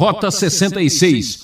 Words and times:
Rota 0.00 0.30
66. 0.30 1.40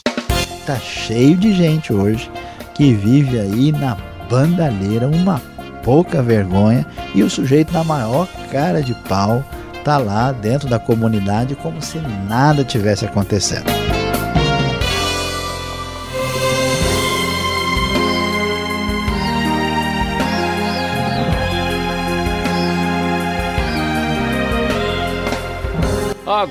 Tá 0.64 0.76
cheio 0.76 1.36
de 1.36 1.52
gente 1.52 1.92
hoje 1.92 2.30
que 2.74 2.94
vive 2.94 3.38
aí 3.38 3.70
na 3.70 3.98
bandalheira, 4.30 5.06
uma 5.06 5.42
pouca 5.84 6.22
vergonha, 6.22 6.86
e 7.14 7.22
o 7.22 7.28
sujeito 7.28 7.70
na 7.74 7.84
maior 7.84 8.26
cara 8.50 8.82
de 8.82 8.94
pau 9.10 9.44
tá 9.84 9.98
lá 9.98 10.32
dentro 10.32 10.70
da 10.70 10.78
comunidade 10.78 11.54
como 11.56 11.82
se 11.82 11.98
nada 12.26 12.64
tivesse 12.64 13.04
acontecendo. 13.04 13.66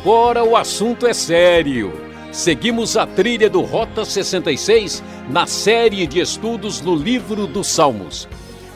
Agora 0.06 0.44
o 0.44 0.56
assunto 0.56 1.08
é 1.08 1.16
sério. 1.16 1.92
Seguimos 2.32 2.96
a 2.96 3.08
trilha 3.08 3.50
do 3.50 3.62
Rota 3.62 4.06
66 4.06 5.04
na 5.28 5.48
série 5.48 6.06
de 6.06 6.20
estudos 6.20 6.80
no 6.80 6.96
livro 6.96 7.48
dos 7.48 7.66
Salmos. 7.66 8.28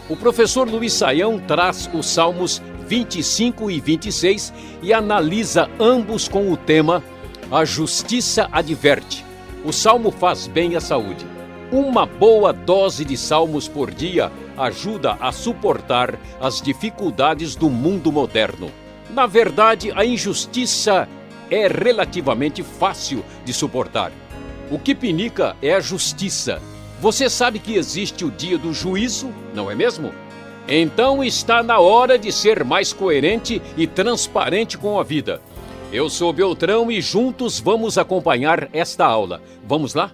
O 0.09 0.16
professor 0.16 0.68
Luiz 0.68 0.91
Saião 0.91 1.38
traz 1.38 1.88
os 1.94 2.07
Salmos 2.07 2.59
25 2.88 3.70
e 3.70 3.80
26 3.80 4.52
e 4.81 4.91
analisa 4.91 5.70
ambos 5.80 6.27
com 6.27 6.52
o 6.52 6.57
tema 6.57 7.04
A 7.52 7.63
Justiça 7.63 8.49
Adverte. 8.52 9.23
O 9.63 9.71
salmo 9.71 10.09
faz 10.09 10.48
bem 10.48 10.76
à 10.76 10.82
saúde. 10.82 11.27
Uma 11.71 12.07
boa 12.07 12.52
dose 12.52 13.05
de 13.05 13.16
salmos 13.16 13.68
por 13.68 13.91
dia 13.91 14.32
ajuda 14.57 15.16
a 15.21 15.32
suportar 15.32 16.20
as 16.41 16.59
dificuldades 16.59 17.55
do 17.55 17.70
mundo 17.70 18.12
moderno. 18.12 18.71
Na 19.12 19.27
verdade, 19.27 19.91
a 19.96 20.04
injustiça 20.04 21.07
é 21.49 21.67
relativamente 21.67 22.62
fácil 22.63 23.26
de 23.44 23.52
suportar. 23.53 24.12
O 24.71 24.77
que 24.77 24.94
pinica 24.94 25.55
é 25.62 25.73
a 25.73 25.80
justiça. 25.80 26.62
Você 27.02 27.29
sabe 27.29 27.60
que 27.60 27.76
existe 27.76 28.26
o 28.26 28.32
dia 28.32 28.57
do 28.57 28.74
juízo, 28.74 29.34
não 29.54 29.71
é 29.71 29.76
mesmo? 29.76 30.12
Então 30.68 31.24
está 31.24 31.63
na 31.63 31.79
hora 31.79 32.20
de 32.20 32.32
ser 32.32 32.63
mais 32.63 32.93
coerente 32.93 33.59
e 33.76 33.87
transparente 33.87 34.77
com 34.77 34.99
a 34.99 35.04
vida. 35.04 35.41
Eu 35.91 36.07
sou 36.09 36.32
Beltrão 36.32 36.91
e 36.91 37.01
juntos 37.01 37.59
vamos 37.59 37.98
acompanhar 37.98 38.70
esta 38.71 39.04
aula. 39.05 39.41
Vamos 39.68 39.96
lá? 39.96 40.12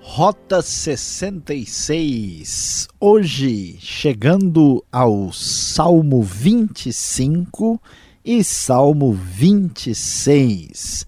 Rota 0.00 0.62
66. 0.62 2.88
Hoje, 2.98 3.76
chegando 3.80 4.82
ao 4.90 5.30
Salmo 5.32 6.22
25 6.22 7.78
e 8.24 8.42
Salmo 8.42 9.12
26. 9.12 11.06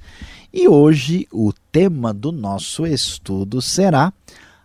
E 0.53 0.69
hoje 0.69 1.27
o 1.33 1.51
tema 1.73 2.13
do 2.13 2.31
nosso 2.31 2.87
estudo 2.87 3.63
será 3.63 4.13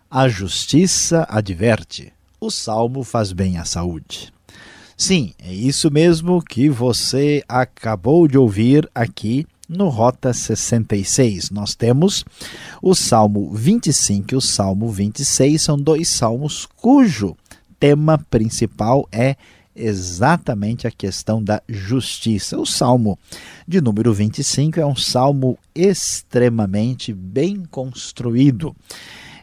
A 0.09 0.27
Justiça 0.27 1.25
Adverte. 1.29 2.11
O 2.39 2.51
salmo 2.51 3.03
faz 3.03 3.31
bem 3.31 3.57
à 3.57 3.63
saúde. 3.63 4.33
Sim, 4.97 5.33
é 5.39 5.53
isso 5.53 5.89
mesmo 5.89 6.43
que 6.43 6.69
você 6.69 7.41
acabou 7.47 8.27
de 8.27 8.37
ouvir 8.37 8.89
aqui 8.93 9.47
no 9.69 9.87
Rota 9.87 10.33
66. 10.33 11.51
Nós 11.51 11.73
temos 11.73 12.25
o 12.81 12.93
Salmo 12.93 13.53
25 13.53 14.33
e 14.33 14.35
o 14.35 14.41
Salmo 14.41 14.89
26, 14.89 15.61
são 15.61 15.77
dois 15.77 16.09
salmos 16.09 16.67
cujo 16.75 17.37
tema 17.79 18.19
principal 18.29 19.07
é 19.11 19.35
exatamente 19.75 20.87
a 20.87 20.91
questão 20.91 21.43
da 21.43 21.61
justiça. 21.67 22.57
O 22.57 22.65
salmo 22.65 23.17
de 23.67 23.81
número 23.81 24.13
25 24.13 24.79
é 24.79 24.85
um 24.85 24.95
salmo 24.95 25.57
extremamente 25.73 27.13
bem 27.13 27.63
construído. 27.69 28.75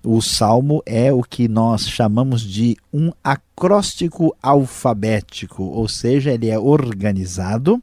O 0.05 0.21
salmo 0.21 0.83
é 0.87 1.13
o 1.13 1.23
que 1.23 1.49
nós 1.49 1.89
chamamos 1.89 2.43
de 2.43 2.77
um 2.93 3.11
acróstico 3.23 4.35
alfabético, 4.43 5.65
ou 5.65 5.89
seja, 5.89 6.33
ele 6.33 6.49
é 6.49 6.59
organizado 6.59 7.83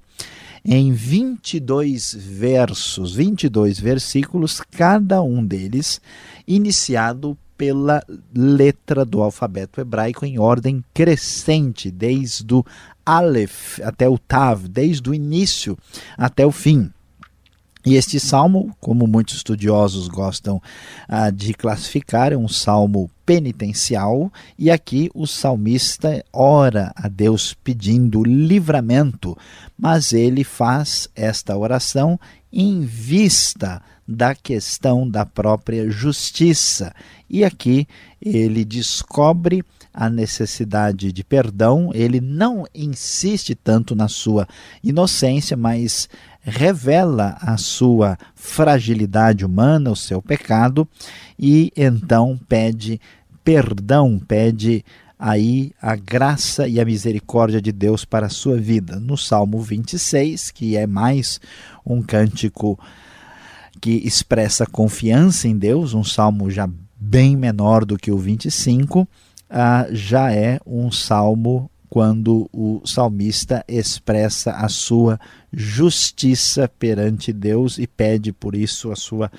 em 0.63 0.91
22 0.91 2.15
versos, 2.15 3.13
22 3.13 3.79
versículos, 3.79 4.61
cada 4.71 5.21
um 5.21 5.45
deles 5.45 6.01
iniciado 6.47 7.37
pela 7.57 8.03
letra 8.33 9.05
do 9.05 9.21
alfabeto 9.21 9.79
hebraico 9.79 10.25
em 10.25 10.39
ordem 10.39 10.83
crescente, 10.93 11.89
desde 11.91 12.53
o 12.53 12.65
Aleph 13.05 13.79
até 13.83 14.07
o 14.09 14.17
Tav, 14.17 14.67
desde 14.67 15.09
o 15.09 15.13
início 15.13 15.77
até 16.17 16.45
o 16.45 16.51
fim. 16.51 16.91
E 17.85 17.93
este 17.93 18.19
salmo, 18.19 18.75
como 18.79 19.05
muitos 19.05 19.35
estudiosos 19.35 20.07
gostam 20.07 20.59
ah, 21.07 21.29
de 21.29 21.53
classificar, 21.53 22.33
é 22.33 22.37
um 22.37 22.47
salmo 22.47 23.11
penitencial, 23.23 24.33
e 24.57 24.71
aqui 24.71 25.11
o 25.13 25.27
salmista 25.27 26.25
ora 26.33 26.91
a 26.95 27.07
Deus 27.07 27.53
pedindo 27.53 28.23
livramento, 28.23 29.37
mas 29.77 30.13
ele 30.13 30.43
faz 30.43 31.07
esta 31.15 31.55
oração 31.55 32.19
em 32.51 32.81
vista 32.81 33.83
da 34.07 34.35
questão 34.35 35.09
da 35.09 35.25
própria 35.25 35.89
justiça. 35.89 36.93
E 37.29 37.43
aqui 37.43 37.87
ele 38.21 38.63
descobre 38.63 39.63
a 39.93 40.09
necessidade 40.09 41.11
de 41.11 41.23
perdão, 41.23 41.89
ele 41.93 42.19
não 42.19 42.65
insiste 42.75 43.55
tanto 43.55 43.95
na 43.95 44.07
sua 44.07 44.47
inocência, 44.83 45.55
mas 45.55 46.09
revela 46.41 47.37
a 47.41 47.57
sua 47.57 48.17
fragilidade 48.35 49.45
humana, 49.45 49.89
o 49.89 49.95
seu 49.95 50.21
pecado, 50.21 50.87
e 51.39 51.71
então 51.75 52.39
pede 52.47 52.99
perdão, 53.43 54.19
pede 54.19 54.83
aí 55.17 55.71
a 55.81 55.95
graça 55.95 56.67
e 56.67 56.79
a 56.79 56.85
misericórdia 56.85 57.61
de 57.61 57.71
Deus 57.71 58.03
para 58.03 58.27
a 58.27 58.29
sua 58.29 58.57
vida. 58.57 58.99
No 58.99 59.17
Salmo 59.17 59.61
26, 59.61 60.51
que 60.51 60.75
é 60.75 60.85
mais 60.85 61.39
um 61.85 62.01
cântico 62.01 62.77
que 63.81 64.01
expressa 64.05 64.65
confiança 64.65 65.47
em 65.47 65.57
Deus, 65.57 65.93
um 65.93 66.03
salmo 66.03 66.49
já 66.49 66.69
bem 66.95 67.35
menor 67.35 67.85
do 67.85 67.97
que 67.97 68.11
o 68.11 68.17
25, 68.17 69.07
ah, 69.49 69.87
já 69.91 70.31
é 70.31 70.59
um 70.65 70.91
salmo 70.91 71.69
quando 71.89 72.49
o 72.51 72.81
salmista 72.85 73.63
expressa 73.67 74.51
a 74.51 74.67
sua 74.67 75.19
justiça 75.53 76.67
perante 76.67 77.31
Deus 77.31 77.77
e 77.77 77.87
pede 77.87 78.33
por 78.33 78.53
isso 78.53 78.91
a 78.91 78.95
sua 78.95 79.31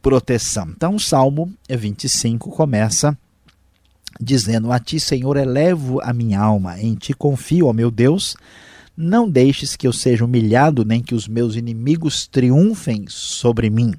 proteção. 0.00 0.70
Então, 0.70 0.94
o 0.94 1.00
Salmo 1.00 1.52
25 1.68 2.50
começa 2.50 3.16
dizendo: 4.20 4.72
A 4.72 4.78
ti, 4.78 4.98
Senhor, 4.98 5.36
elevo 5.36 6.00
a 6.00 6.12
minha 6.12 6.40
alma, 6.40 6.80
em 6.80 6.94
ti 6.94 7.12
confio, 7.12 7.66
ó 7.66 7.72
meu 7.72 7.90
Deus. 7.90 8.34
Não 8.96 9.28
deixes 9.28 9.74
que 9.74 9.86
eu 9.86 9.92
seja 9.92 10.24
humilhado, 10.24 10.84
nem 10.84 11.02
que 11.02 11.14
os 11.14 11.26
meus 11.26 11.56
inimigos 11.56 12.26
triunfem 12.26 13.06
sobre 13.08 13.70
mim. 13.70 13.94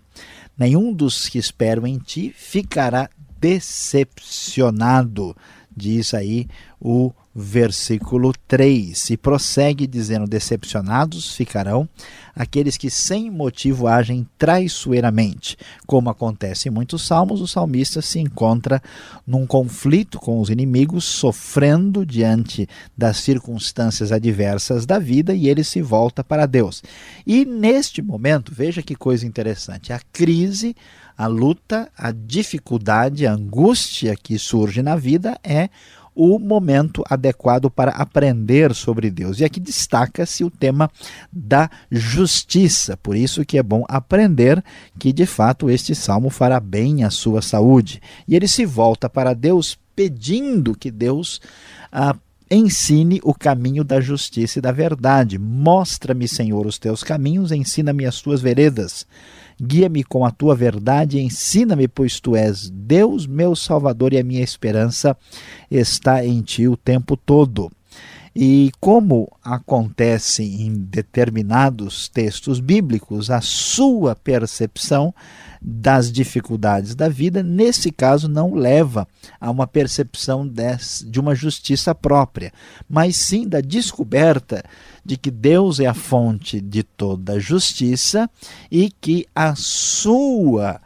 Nenhum 0.57 0.93
dos 0.93 1.27
que 1.27 1.37
esperam 1.39 1.87
em 1.87 1.97
ti 1.97 2.33
ficará 2.35 3.09
decepcionado, 3.39 5.35
diz 5.75 6.13
aí 6.13 6.47
o 6.79 7.11
versículo 7.35 8.33
3. 8.47 9.09
E 9.11 9.17
prossegue 9.17 9.87
dizendo: 9.87 10.27
Decepcionados 10.27 11.35
ficarão 11.35 11.87
aqueles 12.35 12.77
que 12.77 12.89
sem 12.89 13.29
motivo 13.29 13.87
agem 13.87 14.27
traiçoeiramente. 14.37 15.57
Como 15.85 16.09
acontece 16.09 16.67
em 16.67 16.71
muitos 16.71 17.05
salmos, 17.05 17.41
o 17.41 17.47
salmista 17.47 18.01
se 18.01 18.19
encontra 18.19 18.81
num 19.25 19.45
conflito 19.45 20.19
com 20.19 20.39
os 20.39 20.49
inimigos, 20.49 21.05
sofrendo 21.05 22.05
diante 22.05 22.67
das 22.97 23.17
circunstâncias 23.17 24.11
adversas 24.11 24.85
da 24.85 24.99
vida 24.99 25.33
e 25.33 25.47
ele 25.47 25.63
se 25.63 25.81
volta 25.81 26.23
para 26.23 26.45
Deus. 26.45 26.83
E 27.25 27.45
neste 27.45 28.01
momento, 28.01 28.53
veja 28.53 28.81
que 28.81 28.95
coisa 28.95 29.25
interessante: 29.25 29.93
a 29.93 29.99
crise, 30.11 30.75
a 31.17 31.27
luta, 31.27 31.89
a 31.97 32.11
dificuldade, 32.11 33.27
a 33.27 33.33
angústia 33.33 34.15
que 34.15 34.39
surge 34.39 34.81
na 34.81 34.95
vida 34.95 35.37
é 35.43 35.69
o 36.15 36.39
momento 36.39 37.03
adequado 37.09 37.69
para 37.69 37.91
aprender 37.91 38.73
sobre 38.73 39.09
Deus. 39.09 39.39
E 39.39 39.45
aqui 39.45 39.59
destaca-se 39.59 40.43
o 40.43 40.51
tema 40.51 40.89
da 41.31 41.69
justiça. 41.91 42.95
Por 42.97 43.15
isso 43.15 43.45
que 43.45 43.57
é 43.57 43.63
bom 43.63 43.83
aprender 43.87 44.63
que 44.99 45.11
de 45.11 45.25
fato 45.25 45.69
este 45.69 45.95
salmo 45.95 46.29
fará 46.29 46.59
bem 46.59 47.03
à 47.03 47.09
sua 47.09 47.41
saúde. 47.41 48.01
E 48.27 48.35
ele 48.35 48.47
se 48.47 48.65
volta 48.65 49.09
para 49.09 49.33
Deus 49.33 49.77
pedindo 49.95 50.75
que 50.75 50.91
Deus 50.91 51.39
ah, 51.91 52.15
ensine 52.49 53.19
o 53.23 53.33
caminho 53.33 53.83
da 53.83 53.99
justiça 53.99 54.59
e 54.59 54.61
da 54.61 54.71
verdade. 54.71 55.39
Mostra-me, 55.39 56.27
Senhor, 56.27 56.65
os 56.65 56.77
teus 56.77 57.03
caminhos, 57.03 57.51
ensina-me 57.51 58.05
as 58.05 58.21
tuas 58.21 58.41
veredas. 58.41 59.05
Guia-me 59.65 60.03
com 60.03 60.25
a 60.25 60.31
tua 60.31 60.55
verdade, 60.55 61.21
ensina-me, 61.21 61.87
pois 61.87 62.19
tu 62.19 62.35
és 62.35 62.69
Deus, 62.69 63.25
meu 63.25 63.55
Salvador, 63.55 64.11
e 64.11 64.17
a 64.17 64.23
minha 64.23 64.43
esperança 64.43 65.15
está 65.71 66.25
em 66.25 66.41
ti 66.41 66.67
o 66.67 66.75
tempo 66.75 67.15
todo. 67.15 67.71
E 68.35 68.71
como 68.79 69.31
acontece 69.43 70.43
em 70.43 70.73
determinados 70.73 72.07
textos 72.07 72.59
bíblicos, 72.59 73.29
a 73.29 73.41
sua 73.41 74.15
percepção 74.15 75.13
das 75.61 76.11
dificuldades 76.11 76.95
da 76.95 77.07
vida, 77.07 77.43
nesse 77.43 77.91
caso, 77.91 78.27
não 78.27 78.55
leva 78.55 79.07
a 79.39 79.51
uma 79.51 79.67
percepção 79.67 80.51
de 81.05 81.19
uma 81.19 81.35
justiça 81.35 81.93
própria, 81.93 82.51
mas 82.89 83.15
sim 83.15 83.47
da 83.47 83.61
descoberta 83.61 84.63
de 85.05 85.15
que 85.15 85.29
Deus 85.29 85.79
é 85.79 85.85
a 85.85 85.93
fonte 85.93 86.59
de 86.59 86.81
toda 86.81 87.39
justiça 87.39 88.29
e 88.71 88.89
que 88.89 89.27
a 89.35 89.53
sua, 89.55 90.81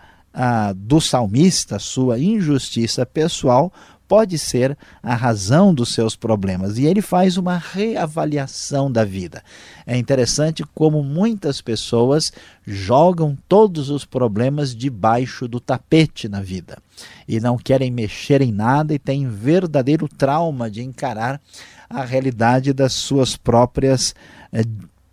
do 0.76 1.00
salmista, 1.00 1.80
sua 1.80 2.20
injustiça 2.20 3.06
pessoal, 3.06 3.72
pode 4.08 4.38
ser 4.38 4.78
a 5.04 5.16
razão 5.16 5.74
dos 5.74 5.94
seus 5.94 6.16
problemas. 6.16 6.78
E 6.78 6.86
ele 6.86 7.02
faz 7.02 7.38
uma 7.38 7.58
reavaliação 7.58 8.92
da 8.92 9.04
vida. 9.04 9.44
É 9.86 9.98
interessante 9.98 10.64
como 10.74 11.04
muitas 11.04 11.62
pessoas 11.62 12.32
jogam 12.66 13.38
todos 13.48 13.90
os 13.90 14.06
problemas 14.06 14.76
debaixo 14.76 15.48
do 15.48 15.60
tapete 15.60 16.28
na 16.28 16.42
vida 16.42 16.78
e 17.28 17.40
não 17.40 17.58
querem 17.58 17.92
mexer 17.92 18.42
em 18.42 18.52
nada 18.52 18.94
e 18.94 19.00
têm 19.00 19.30
verdadeiro 19.30 20.08
trauma 20.08 20.70
de 20.70 20.82
encarar 20.82 21.40
a 21.90 22.04
realidade 22.04 22.74
das 22.74 22.94
suas 22.94 23.36
próprias 23.36 24.14
eh, 24.52 24.64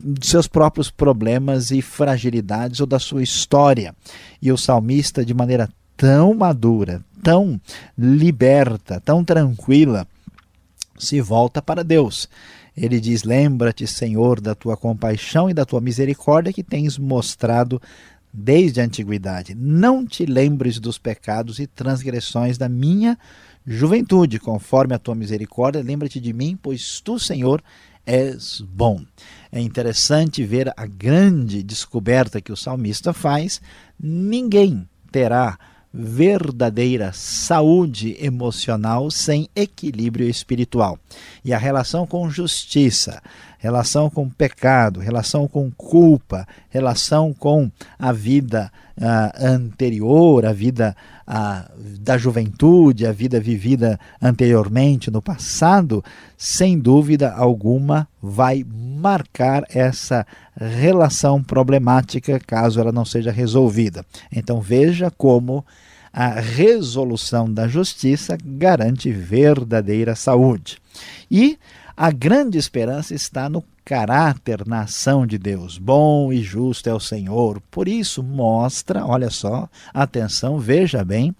dos 0.04 0.28
seus 0.28 0.46
próprios 0.46 0.90
problemas 0.90 1.70
e 1.70 1.80
fragilidades 1.80 2.80
ou 2.80 2.86
da 2.86 2.98
sua 2.98 3.22
história. 3.22 3.94
E 4.42 4.52
o 4.52 4.58
salmista, 4.58 5.24
de 5.24 5.32
maneira 5.32 5.68
tão 5.96 6.34
madura, 6.34 7.02
tão 7.24 7.60
liberta, 7.96 9.00
tão 9.00 9.24
tranquila, 9.24 10.06
se 10.98 11.20
volta 11.20 11.62
para 11.62 11.82
Deus. 11.82 12.28
Ele 12.76 13.00
diz: 13.00 13.24
Lembra-te, 13.24 13.86
Senhor, 13.86 14.40
da 14.40 14.54
tua 14.54 14.76
compaixão 14.76 15.48
e 15.48 15.54
da 15.54 15.64
tua 15.64 15.80
misericórdia 15.80 16.52
que 16.52 16.62
tens 16.62 16.98
mostrado 16.98 17.80
desde 18.32 18.80
a 18.80 18.84
antiguidade. 18.84 19.54
Não 19.54 20.04
te 20.04 20.26
lembres 20.26 20.80
dos 20.80 20.98
pecados 20.98 21.58
e 21.60 21.66
transgressões 21.66 22.58
da 22.58 22.68
minha 22.68 23.16
juventude, 23.66 24.40
conforme 24.40 24.94
a 24.94 24.98
tua 24.98 25.14
misericórdia. 25.14 25.82
Lembra-te 25.82 26.20
de 26.20 26.32
mim, 26.32 26.58
pois 26.60 27.00
tu, 27.00 27.18
Senhor, 27.18 27.62
és 28.04 28.60
bom. 28.60 29.00
É 29.52 29.60
interessante 29.60 30.44
ver 30.44 30.72
a 30.76 30.84
grande 30.84 31.62
descoberta 31.62 32.40
que 32.40 32.52
o 32.52 32.56
salmista 32.56 33.12
faz. 33.12 33.62
Ninguém 33.98 34.86
terá 35.12 35.56
verdadeira 35.96 37.12
saúde 37.12 38.16
emocional 38.18 39.12
sem 39.12 39.48
equilíbrio 39.54 40.28
espiritual. 40.28 40.98
E 41.44 41.52
a 41.52 41.58
relação 41.58 42.04
com 42.04 42.28
justiça, 42.28 43.22
relação 43.58 44.10
com 44.10 44.28
pecado, 44.28 44.98
relação 44.98 45.46
com 45.46 45.70
culpa, 45.70 46.48
relação 46.68 47.32
com 47.32 47.70
a 47.96 48.10
vida 48.10 48.72
uh, 48.98 49.46
anterior, 49.46 50.44
a 50.44 50.52
vida 50.52 50.96
uh, 51.26 51.70
da 52.00 52.16
juventude, 52.16 53.06
a 53.06 53.12
vida 53.12 53.40
vivida 53.40 53.98
anteriormente 54.20 55.10
no 55.10 55.22
passado, 55.22 56.04
sem 56.36 56.78
dúvida 56.78 57.32
alguma 57.32 58.08
vai 58.22 58.64
marcar 58.64 59.64
essa 59.68 60.26
relação 60.56 61.42
problemática 61.42 62.40
caso 62.40 62.80
ela 62.80 62.92
não 62.92 63.04
seja 63.04 63.30
resolvida. 63.30 64.04
Então 64.32 64.60
veja 64.60 65.10
como 65.10 65.64
a 66.12 66.28
resolução 66.40 67.52
da 67.52 67.66
justiça 67.66 68.38
garante 68.44 69.10
verdadeira 69.10 70.14
saúde. 70.14 70.78
E 71.28 71.58
a 71.96 72.10
grande 72.12 72.56
esperança 72.56 73.14
está 73.14 73.48
no 73.48 73.64
caráter, 73.84 74.66
na 74.66 74.82
ação 74.82 75.26
de 75.26 75.36
Deus. 75.36 75.76
Bom 75.76 76.32
e 76.32 76.42
justo 76.42 76.88
é 76.88 76.94
o 76.94 77.00
Senhor. 77.00 77.60
Por 77.70 77.86
isso, 77.86 78.22
mostra, 78.22 79.04
olha 79.04 79.28
só, 79.28 79.68
atenção, 79.92 80.58
veja 80.58 81.04
bem, 81.04 81.34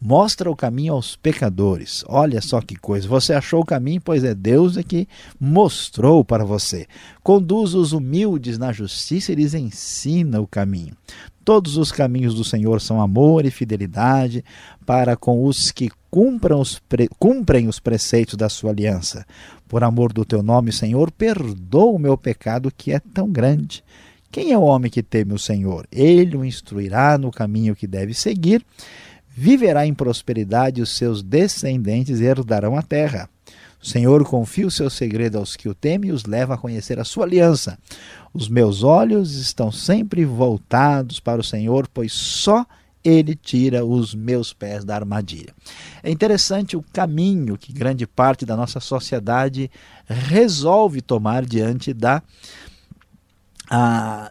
mostra 0.00 0.50
o 0.50 0.56
caminho 0.56 0.94
aos 0.94 1.14
pecadores. 1.14 2.02
Olha 2.08 2.40
só 2.40 2.60
que 2.62 2.74
coisa. 2.74 3.06
Você 3.06 3.34
achou 3.34 3.60
o 3.60 3.66
caminho, 3.66 4.00
pois 4.00 4.24
é 4.24 4.34
Deus 4.34 4.78
é 4.78 4.82
que 4.82 5.06
mostrou 5.38 6.24
para 6.24 6.44
você. 6.44 6.86
Conduz 7.22 7.74
os 7.74 7.92
humildes 7.92 8.56
na 8.56 8.72
justiça 8.72 9.32
e 9.32 9.34
lhes 9.34 9.52
ensina 9.52 10.40
o 10.40 10.46
caminho. 10.46 10.96
Todos 11.44 11.76
os 11.76 11.92
caminhos 11.92 12.34
do 12.34 12.44
Senhor 12.44 12.80
são 12.80 13.00
amor 13.00 13.44
e 13.44 13.50
fidelidade 13.50 14.44
para 14.86 15.16
com 15.16 15.44
os 15.44 15.70
que 15.70 15.90
cumprem 16.10 16.58
os, 16.58 16.78
pre... 16.78 17.08
cumprem 17.18 17.68
os 17.68 17.78
preceitos 17.78 18.34
da 18.34 18.48
sua 18.48 18.70
aliança. 18.70 19.24
Por 19.68 19.84
amor 19.84 20.12
do 20.12 20.24
teu 20.24 20.42
nome, 20.42 20.72
Senhor, 20.72 21.10
perdoa 21.10 21.92
o 21.92 21.98
meu 21.98 22.18
pecado 22.18 22.72
que 22.76 22.92
é 22.92 22.98
tão 22.98 23.30
grande. 23.30 23.84
Quem 24.30 24.52
é 24.52 24.58
o 24.58 24.62
homem 24.62 24.90
que 24.90 25.02
teme 25.02 25.32
o 25.32 25.38
Senhor? 25.38 25.86
Ele 25.90 26.36
o 26.36 26.44
instruirá 26.44 27.18
no 27.18 27.30
caminho 27.30 27.74
que 27.74 27.86
deve 27.86 28.14
seguir, 28.14 28.64
viverá 29.28 29.86
em 29.86 29.94
prosperidade 29.94 30.82
os 30.82 30.96
seus 30.96 31.22
descendentes 31.22 32.20
herdarão 32.20 32.76
a 32.76 32.82
terra. 32.82 33.28
O 33.82 33.86
Senhor 33.86 34.22
confia 34.24 34.66
o 34.66 34.70
seu 34.70 34.90
segredo 34.90 35.38
aos 35.38 35.56
que 35.56 35.68
o 35.68 35.74
temem 35.74 36.10
e 36.10 36.12
os 36.12 36.26
leva 36.26 36.54
a 36.54 36.58
conhecer 36.58 37.00
a 37.00 37.04
sua 37.04 37.24
aliança. 37.24 37.78
Os 38.32 38.48
meus 38.48 38.82
olhos 38.82 39.36
estão 39.36 39.72
sempre 39.72 40.24
voltados 40.24 41.18
para 41.18 41.40
o 41.40 41.44
Senhor, 41.44 41.88
pois 41.92 42.12
só 42.12 42.66
tira 43.42 43.84
os 43.84 44.14
meus 44.14 44.52
pés 44.52 44.84
da 44.84 44.94
armadilha. 44.94 45.54
É 46.02 46.10
interessante 46.10 46.76
o 46.76 46.84
caminho 46.92 47.56
que 47.56 47.72
grande 47.72 48.06
parte 48.06 48.44
da 48.44 48.56
nossa 48.56 48.80
sociedade 48.80 49.70
resolve 50.06 51.00
tomar 51.00 51.44
diante 51.44 51.94
da 51.94 52.22
a, 53.72 54.28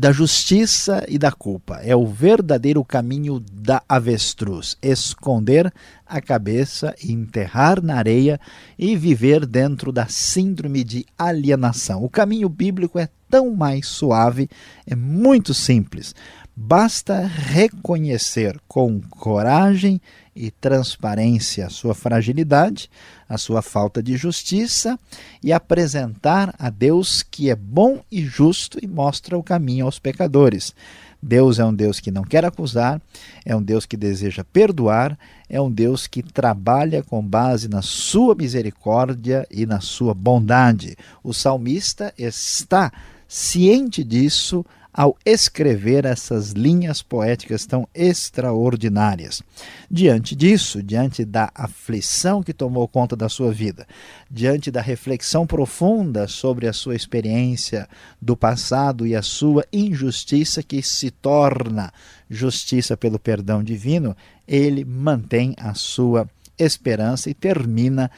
da 0.00 0.10
justiça 0.10 1.04
e 1.08 1.16
da 1.16 1.30
culpa. 1.30 1.76
É 1.76 1.94
o 1.94 2.08
verdadeiro 2.08 2.84
caminho 2.84 3.38
da 3.38 3.80
avestruz: 3.88 4.76
esconder 4.82 5.72
a 6.04 6.20
cabeça, 6.20 6.92
enterrar 7.04 7.80
na 7.80 7.94
areia 7.94 8.40
e 8.76 8.96
viver 8.96 9.46
dentro 9.46 9.92
da 9.92 10.08
síndrome 10.08 10.82
de 10.82 11.06
alienação. 11.16 12.02
O 12.02 12.10
caminho 12.10 12.48
bíblico 12.48 12.98
é 12.98 13.08
tão 13.30 13.54
mais 13.54 13.86
suave, 13.86 14.50
é 14.84 14.96
muito 14.96 15.54
simples. 15.54 16.12
Basta 16.62 17.22
reconhecer 17.26 18.60
com 18.68 19.00
coragem 19.00 19.98
e 20.36 20.50
transparência 20.50 21.66
a 21.66 21.70
sua 21.70 21.94
fragilidade, 21.94 22.90
a 23.26 23.38
sua 23.38 23.62
falta 23.62 24.02
de 24.02 24.14
justiça 24.14 25.00
e 25.42 25.54
apresentar 25.54 26.54
a 26.58 26.68
Deus 26.68 27.22
que 27.22 27.48
é 27.48 27.56
bom 27.56 28.02
e 28.12 28.22
justo 28.22 28.78
e 28.80 28.86
mostra 28.86 29.38
o 29.38 29.42
caminho 29.42 29.86
aos 29.86 29.98
pecadores. 29.98 30.74
Deus 31.20 31.58
é 31.58 31.64
um 31.64 31.72
Deus 31.72 31.98
que 31.98 32.10
não 32.10 32.24
quer 32.24 32.44
acusar, 32.44 33.00
é 33.42 33.56
um 33.56 33.62
Deus 33.62 33.86
que 33.86 33.96
deseja 33.96 34.44
perdoar, 34.44 35.18
é 35.48 35.58
um 35.58 35.70
Deus 35.70 36.06
que 36.06 36.22
trabalha 36.22 37.02
com 37.02 37.26
base 37.26 37.68
na 37.68 37.80
sua 37.80 38.34
misericórdia 38.34 39.46
e 39.50 39.64
na 39.64 39.80
sua 39.80 40.12
bondade. 40.12 40.94
O 41.24 41.32
salmista 41.32 42.12
está 42.18 42.92
ciente 43.26 44.04
disso 44.04 44.62
ao 44.92 45.16
escrever 45.24 46.04
essas 46.04 46.50
linhas 46.50 47.02
poéticas 47.02 47.64
tão 47.64 47.88
extraordinárias. 47.94 49.42
Diante 49.90 50.34
disso, 50.34 50.82
diante 50.82 51.24
da 51.24 51.50
aflição 51.54 52.42
que 52.42 52.52
tomou 52.52 52.86
conta 52.88 53.14
da 53.14 53.28
sua 53.28 53.52
vida, 53.52 53.86
diante 54.30 54.70
da 54.70 54.80
reflexão 54.80 55.46
profunda 55.46 56.26
sobre 56.26 56.66
a 56.66 56.72
sua 56.72 56.96
experiência 56.96 57.88
do 58.20 58.36
passado 58.36 59.06
e 59.06 59.14
a 59.14 59.22
sua 59.22 59.64
injustiça 59.72 60.62
que 60.62 60.82
se 60.82 61.10
torna 61.10 61.92
justiça 62.28 62.96
pelo 62.96 63.18
perdão 63.18 63.62
divino, 63.62 64.16
ele 64.46 64.84
mantém 64.84 65.54
a 65.58 65.74
sua 65.74 66.28
esperança 66.58 67.30
e 67.30 67.34
termina 67.34 68.10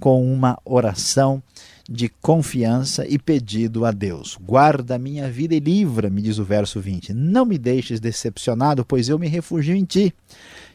com 0.00 0.32
uma 0.32 0.58
oração 0.64 1.42
de 1.88 2.08
confiança 2.08 3.06
e 3.08 3.18
pedido 3.18 3.86
a 3.86 3.90
Deus. 3.90 4.36
Guarda 4.40 4.96
a 4.96 4.98
minha 4.98 5.30
vida 5.30 5.54
e 5.54 5.60
livra-me, 5.60 6.20
diz 6.20 6.38
o 6.38 6.44
verso 6.44 6.80
20. 6.80 7.14
Não 7.14 7.46
me 7.46 7.56
deixes 7.56 7.98
decepcionado, 7.98 8.84
pois 8.84 9.08
eu 9.08 9.18
me 9.18 9.26
refugio 9.26 9.74
em 9.74 9.84
ti. 9.84 10.12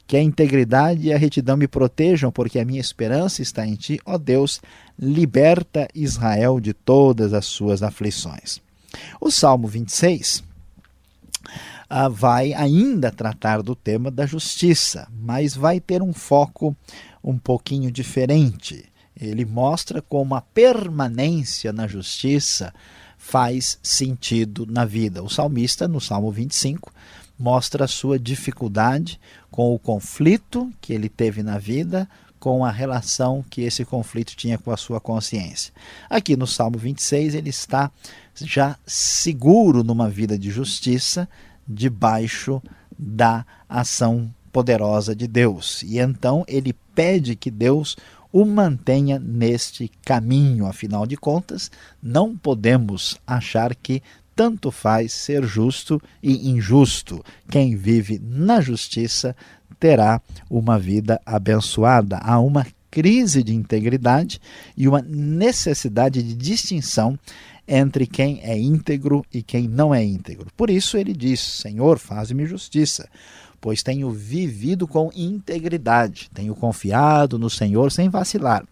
Que 0.07 0.17
a 0.17 0.21
integridade 0.21 1.07
e 1.07 1.13
a 1.13 1.17
retidão 1.17 1.55
me 1.55 1.67
protejam, 1.67 2.31
porque 2.31 2.59
a 2.59 2.65
minha 2.65 2.81
esperança 2.81 3.41
está 3.41 3.65
em 3.65 3.75
ti, 3.75 3.99
ó 4.05 4.17
Deus. 4.17 4.59
Liberta 4.99 5.87
Israel 5.93 6.59
de 6.59 6.73
todas 6.73 7.31
as 7.31 7.45
suas 7.45 7.83
aflições. 7.83 8.59
O 9.21 9.31
Salmo 9.31 9.67
26 9.67 10.43
ah, 11.89 12.09
vai 12.09 12.53
ainda 12.53 13.11
tratar 13.11 13.61
do 13.61 13.75
tema 13.75 14.09
da 14.09 14.25
justiça, 14.25 15.07
mas 15.11 15.55
vai 15.55 15.79
ter 15.79 16.01
um 16.01 16.11
foco 16.11 16.75
um 17.23 17.37
pouquinho 17.37 17.91
diferente. 17.91 18.85
Ele 19.19 19.45
mostra 19.45 20.01
como 20.01 20.35
a 20.35 20.41
permanência 20.41 21.71
na 21.71 21.87
justiça 21.87 22.73
faz 23.17 23.79
sentido 23.81 24.65
na 24.65 24.85
vida. 24.85 25.23
O 25.23 25.29
salmista, 25.29 25.87
no 25.87 26.01
Salmo 26.01 26.31
25, 26.31 26.91
mostra 27.37 27.85
a 27.85 27.87
sua 27.87 28.19
dificuldade 28.19 29.19
com 29.49 29.73
o 29.73 29.79
conflito 29.79 30.71
que 30.81 30.93
ele 30.93 31.09
teve 31.09 31.41
na 31.41 31.57
vida 31.57 32.07
com 32.43 32.65
a 32.65 32.71
relação 32.71 33.41
que 33.49 33.61
esse 33.61 33.85
conflito 33.85 34.35
tinha 34.35 34.57
com 34.57 34.69
a 34.69 34.75
sua 34.75 34.99
consciência. 34.99 35.73
Aqui 36.09 36.35
no 36.35 36.45
Salmo 36.45 36.77
26, 36.77 37.35
ele 37.35 37.49
está 37.49 37.89
já 38.35 38.77
seguro 38.85 39.81
numa 39.81 40.09
vida 40.09 40.37
de 40.37 40.51
justiça, 40.51 41.29
debaixo 41.65 42.61
da 42.99 43.45
ação 43.69 44.29
poderosa 44.51 45.15
de 45.15 45.25
Deus. 45.25 45.83
E 45.83 45.99
então 45.99 46.43
ele 46.45 46.73
pede 46.93 47.33
que 47.33 47.49
Deus 47.49 47.95
o 48.33 48.43
mantenha 48.43 49.19
neste 49.19 49.89
caminho. 50.03 50.65
Afinal 50.65 51.05
de 51.05 51.15
contas, 51.15 51.69
não 52.01 52.35
podemos 52.35 53.15
achar 53.27 53.75
que 53.75 54.01
tanto 54.35 54.71
faz 54.71 55.13
ser 55.13 55.45
justo 55.45 56.01
e 56.21 56.49
injusto. 56.49 57.23
Quem 57.49 57.75
vive 57.75 58.19
na 58.19 58.59
justiça 58.59 59.35
terá 59.79 60.19
uma 60.49 60.79
vida 60.79 61.21
abençoada. 61.23 62.17
Há 62.17 62.39
uma 62.39 62.65
crise 62.89 63.43
de 63.43 63.53
integridade 63.53 64.41
e 64.75 64.87
uma 64.87 65.01
necessidade 65.01 66.23
de 66.23 66.33
distinção 66.33 67.17
entre 67.67 68.05
quem 68.05 68.41
é 68.43 68.57
íntegro 68.57 69.23
e 69.33 69.41
quem 69.41 69.67
não 69.67 69.93
é 69.93 70.03
íntegro. 70.03 70.47
Por 70.57 70.69
isso 70.69 70.97
ele 70.97 71.13
diz: 71.13 71.39
Senhor, 71.39 71.99
faz-me 71.99 72.45
justiça, 72.45 73.07
pois 73.63 73.81
tenho 73.81 74.11
vivido 74.11 74.85
com 74.85 75.09
integridade, 75.15 76.29
tenho 76.33 76.53
confiado 76.53 77.39
no 77.39 77.49
Senhor 77.49 77.93
sem 77.93 78.09
vacilar. 78.09 78.65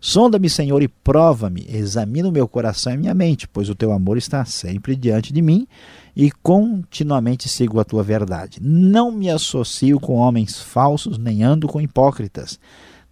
Sonda-me, 0.00 0.50
Senhor, 0.50 0.82
e 0.82 0.88
prova-me, 0.88 1.64
examina 1.68 2.28
o 2.28 2.32
meu 2.32 2.48
coração 2.48 2.92
e 2.92 2.96
minha 2.96 3.14
mente, 3.14 3.46
pois 3.46 3.68
o 3.68 3.76
teu 3.76 3.92
amor 3.92 4.18
está 4.18 4.44
sempre 4.44 4.96
diante 4.96 5.32
de 5.32 5.40
mim 5.40 5.68
e 6.16 6.32
continuamente 6.32 7.48
sigo 7.48 7.78
a 7.78 7.84
tua 7.84 8.02
verdade. 8.02 8.58
Não 8.60 9.12
me 9.12 9.30
associo 9.30 10.00
com 10.00 10.16
homens 10.16 10.60
falsos, 10.60 11.16
nem 11.16 11.44
ando 11.44 11.68
com 11.68 11.80
hipócritas. 11.80 12.58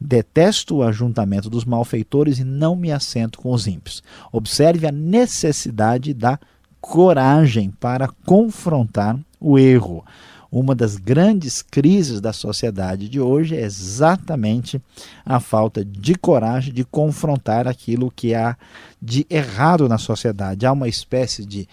Detesto 0.01 0.79
o 0.79 0.83
ajuntamento 0.83 1.49
dos 1.49 1.65
malfeitores 1.65 2.41
e 2.41 2.45
não 2.45 2.75
me 2.75 2.91
assento 2.91 3.39
com 3.39 3.53
os 3.53 3.69
ímpios. 3.69 4.03
Observe 4.33 4.89
a 4.89 4.93
necessidade 4.93 6.13
da 6.13 6.37
coragem 6.81 7.71
para 7.71 8.09
confrontar 8.27 9.17
o 9.41 9.57
erro. 9.57 10.05
Uma 10.53 10.75
das 10.75 10.97
grandes 10.97 11.63
crises 11.63 12.21
da 12.21 12.31
sociedade 12.31 13.09
de 13.09 13.19
hoje 13.19 13.57
é 13.57 13.63
exatamente 13.63 14.79
a 15.25 15.41
falta 15.41 15.83
de 15.83 16.15
coragem 16.15 16.75
de 16.75 16.85
confrontar 16.85 17.67
aquilo 17.67 18.13
que 18.15 18.35
há 18.35 18.55
de 19.01 19.27
errado 19.31 19.89
na 19.89 19.97
sociedade. 19.97 20.67
Há 20.67 20.73
uma 20.73 20.89
espécie 20.89 21.47
de 21.47 21.67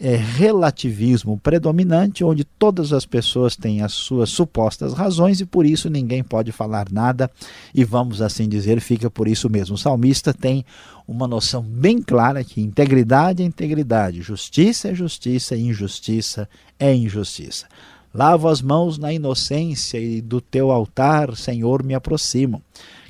é, 0.00 0.16
relativismo 0.16 1.38
predominante, 1.38 2.24
onde 2.24 2.42
todas 2.42 2.92
as 2.92 3.06
pessoas 3.06 3.54
têm 3.54 3.82
as 3.82 3.92
suas 3.92 4.30
supostas 4.30 4.94
razões 4.94 5.40
e 5.40 5.46
por 5.46 5.64
isso 5.64 5.88
ninguém 5.88 6.24
pode 6.24 6.50
falar 6.50 6.90
nada, 6.90 7.30
e 7.72 7.84
vamos 7.84 8.20
assim 8.20 8.48
dizer, 8.48 8.80
fica 8.80 9.08
por 9.08 9.28
isso 9.28 9.48
mesmo. 9.48 9.76
O 9.76 9.78
salmista 9.78 10.34
tem 10.34 10.64
uma 11.06 11.28
noção 11.28 11.62
bem 11.62 12.02
clara 12.02 12.42
que 12.42 12.60
integridade 12.60 13.44
é 13.44 13.46
integridade, 13.46 14.22
justiça 14.22 14.88
é 14.88 14.94
justiça 14.94 15.54
e 15.54 15.62
injustiça 15.68 16.48
é 16.80 16.92
injustiça. 16.92 17.66
Lavo 18.12 18.48
as 18.48 18.62
mãos 18.62 18.98
na 18.98 19.12
inocência 19.12 19.98
e 19.98 20.20
do 20.20 20.40
teu 20.40 20.70
altar, 20.70 21.36
Senhor, 21.36 21.82
me 21.82 21.94
aproximo 21.94 22.62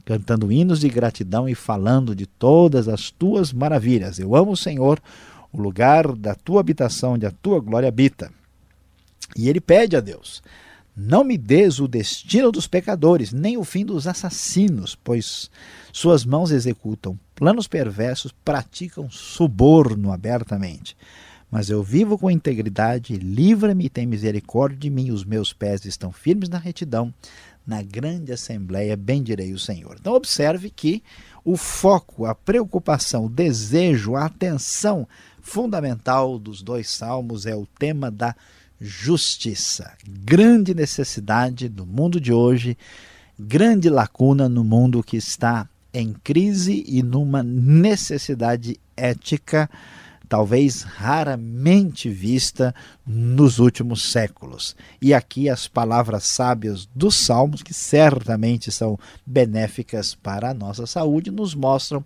cantando 0.09 0.51
hinos 0.51 0.81
de 0.81 0.89
gratidão 0.89 1.47
e 1.47 1.55
falando 1.55 2.17
de 2.17 2.25
todas 2.25 2.89
as 2.89 3.11
tuas 3.11 3.53
maravilhas. 3.53 4.19
Eu 4.19 4.35
amo 4.35 4.53
o 4.53 4.57
Senhor, 4.57 4.99
o 5.53 5.61
lugar 5.61 6.17
da 6.17 6.35
tua 6.35 6.61
habitação, 6.61 7.13
onde 7.13 7.27
a 7.27 7.31
tua 7.31 7.61
glória 7.61 7.89
habita. 7.89 8.33
E 9.37 9.51
ele 9.51 9.61
pede 9.61 9.97
a 9.97 10.01
Deus: 10.01 10.43
Não 10.97 11.23
me 11.23 11.37
des 11.37 11.79
o 11.79 11.87
destino 11.87 12.51
dos 12.51 12.67
pecadores, 12.67 13.35
nem 13.35 13.59
o 13.59 13.65
fim 13.65 13.85
dos 13.85 14.07
assassinos, 14.07 14.95
pois 14.95 15.51
suas 15.93 16.25
mãos 16.25 16.53
executam 16.53 17.21
planos 17.35 17.69
perversos, 17.69 18.33
praticam 18.43 19.11
suborno 19.11 20.11
abertamente. 20.11 20.97
Mas 21.51 21.71
eu 21.71 21.83
vivo 21.83 22.19
com 22.19 22.31
integridade, 22.31 23.17
livra-me 23.17 23.87
e 23.87 23.91
tem 23.91 24.07
misericórdia 24.07 24.79
de 24.79 24.91
mim, 24.91 25.11
os 25.11 25.25
meus 25.25 25.53
pés 25.53 25.85
estão 25.85 26.13
firmes 26.13 26.49
na 26.49 26.59
retidão, 26.59 27.13
na 27.67 27.83
grande 27.83 28.33
assembleia 28.33 28.97
bendirei 28.97 29.53
o 29.53 29.59
Senhor. 29.59 29.97
Então 29.99 30.15
observe 30.15 30.71
que 30.71 31.03
o 31.45 31.57
foco, 31.57 32.27
a 32.27 32.35
preocupação, 32.35 33.27
o 33.27 33.31
desejo, 33.31 34.15
a 34.15 34.27
atenção 34.27 35.09
fundamental 35.41 36.39
dos 36.39 36.63
dois 36.63 36.91
salmos 36.91 37.47
é 37.47 37.55
o 37.55 37.67
tema 37.79 38.11
da 38.11 38.35
justiça. 38.81 39.93
Grande 40.07 40.75
necessidade 40.75 41.69
do 41.69 41.85
mundo 41.85 42.21
de 42.21 42.33
hoje, 42.33 42.77
grande 43.39 43.89
lacuna 43.89 44.49
no 44.49 44.63
mundo 44.63 45.03
que 45.03 45.17
está 45.17 45.69
em 45.93 46.13
crise 46.13 46.85
e 46.87 47.03
numa 47.03 47.43
necessidade 47.43 48.79
ética 48.97 49.69
talvez 50.29 50.83
raramente 50.83 52.09
vista 52.11 52.75
nos 53.07 53.59
últimos 53.59 54.13
séculos. 54.13 54.77
E 55.01 55.15
aqui 55.15 55.49
as 55.49 55.67
palavras 55.67 56.25
sábias 56.25 56.89
dos 56.95 57.17
Salmos, 57.17 57.63
que 57.63 57.73
certamente 57.73 58.71
são 58.71 58.99
benéficas 59.25 60.15
para 60.15 60.51
a 60.51 60.55
nossa 60.55 60.87
saúde, 60.87 61.31
nos 61.31 61.55
mostram 61.55 62.05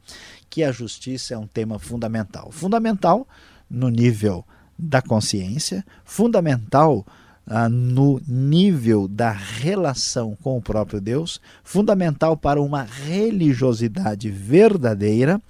que 0.49 0.63
a 0.63 0.71
justiça 0.71 1.35
é 1.35 1.39
um 1.39 1.47
tema 1.47 1.79
fundamental. 1.79 2.51
Fundamental 2.53 3.27
no 3.69 3.89
nível 3.89 4.45
da 4.79 5.03
consciência, 5.03 5.85
fundamental 6.05 7.05
ah, 7.47 7.69
no 7.69 8.21
nível 8.27 9.09
da 9.09 9.33
relação 9.33 10.37
com 10.41 10.57
o 10.57 10.63
próprio 10.63 11.01
Deus, 11.01 11.41
fundamental 11.65 12.37
para 12.37 12.63
uma 12.63 12.83
religiosidade 12.83 14.31
verdadeira 14.31 15.41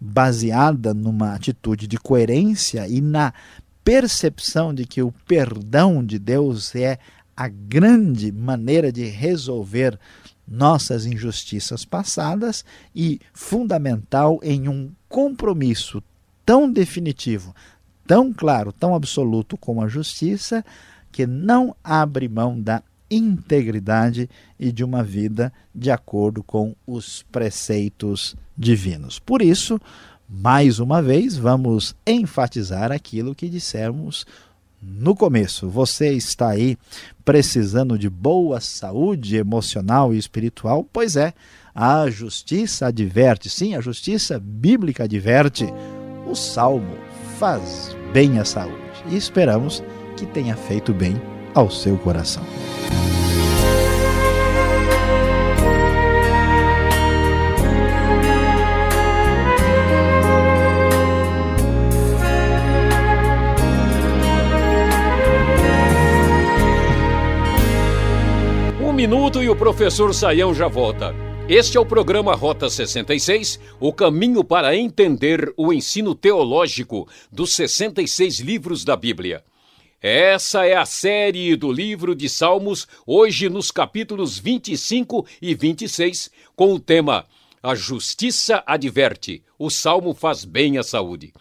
baseada 0.00 0.92
numa 0.92 1.34
atitude 1.34 1.86
de 1.86 1.98
coerência 1.98 2.86
e 2.88 3.00
na 3.00 3.32
percepção 3.84 4.72
de 4.72 4.84
que 4.84 5.02
o 5.02 5.12
perdão 5.26 6.04
de 6.04 6.18
Deus 6.18 6.74
é 6.74 6.98
a 7.36 7.48
grande 7.48 8.32
maneira 8.32 8.92
de 8.92 9.04
resolver 9.04 9.98
nossas 10.46 11.06
injustiças 11.06 11.84
passadas 11.84 12.64
e 12.94 13.20
fundamental 13.32 14.38
em 14.42 14.68
um 14.68 14.92
compromisso 15.08 16.02
tão 16.44 16.70
definitivo, 16.70 17.54
tão 18.06 18.32
claro, 18.32 18.72
tão 18.72 18.94
absoluto 18.94 19.56
como 19.56 19.82
a 19.82 19.88
justiça, 19.88 20.64
que 21.10 21.26
não 21.26 21.74
abre 21.82 22.28
mão 22.28 22.60
da 22.60 22.82
integridade 23.10 24.28
e 24.58 24.72
de 24.72 24.84
uma 24.84 25.02
vida 25.02 25.52
de 25.74 25.90
acordo 25.90 26.42
com 26.42 26.74
os 26.86 27.22
preceitos 27.30 28.36
divinos. 28.56 29.18
Por 29.18 29.42
isso, 29.42 29.80
mais 30.28 30.78
uma 30.78 31.02
vez, 31.02 31.36
vamos 31.36 31.94
enfatizar 32.06 32.90
aquilo 32.90 33.34
que 33.34 33.48
dissemos 33.48 34.26
no 34.82 35.14
começo. 35.14 35.68
Você 35.68 36.12
está 36.12 36.50
aí 36.50 36.76
precisando 37.24 37.98
de 37.98 38.08
boa 38.08 38.60
saúde 38.60 39.36
emocional 39.36 40.12
e 40.12 40.18
espiritual? 40.18 40.86
Pois 40.92 41.16
é, 41.16 41.32
a 41.74 42.08
justiça 42.10 42.86
adverte, 42.86 43.48
sim, 43.48 43.74
a 43.74 43.80
justiça 43.80 44.38
bíblica 44.38 45.04
adverte. 45.04 45.66
O 46.26 46.34
salmo 46.34 46.96
faz 47.38 47.94
bem 48.12 48.38
à 48.38 48.44
saúde 48.44 48.74
e 49.10 49.16
esperamos 49.16 49.82
que 50.16 50.26
tenha 50.26 50.56
feito 50.56 50.92
bem 50.94 51.33
ao 51.54 51.70
seu 51.70 51.96
coração. 51.96 52.44
minuto 69.06 69.42
e 69.42 69.50
o 69.50 69.54
professor 69.54 70.14
Saião 70.14 70.54
já 70.54 70.66
volta. 70.66 71.14
Este 71.46 71.76
é 71.76 71.80
o 71.80 71.84
programa 71.84 72.34
Rota 72.34 72.70
66, 72.70 73.60
o 73.78 73.92
caminho 73.92 74.42
para 74.42 74.74
entender 74.74 75.52
o 75.58 75.74
ensino 75.74 76.14
teológico 76.14 77.06
dos 77.30 77.54
66 77.54 78.40
livros 78.40 78.82
da 78.82 78.96
Bíblia. 78.96 79.44
Essa 80.06 80.66
é 80.66 80.76
a 80.76 80.84
série 80.84 81.56
do 81.56 81.72
livro 81.72 82.14
de 82.14 82.28
Salmos, 82.28 82.86
hoje 83.06 83.48
nos 83.48 83.70
capítulos 83.70 84.38
25 84.38 85.26
e 85.40 85.54
26, 85.54 86.30
com 86.54 86.74
o 86.74 86.78
tema 86.78 87.24
A 87.62 87.74
Justiça 87.74 88.62
Adverte, 88.66 89.42
o 89.58 89.70
Salmo 89.70 90.12
faz 90.12 90.44
bem 90.44 90.76
à 90.76 90.82
saúde. 90.82 91.32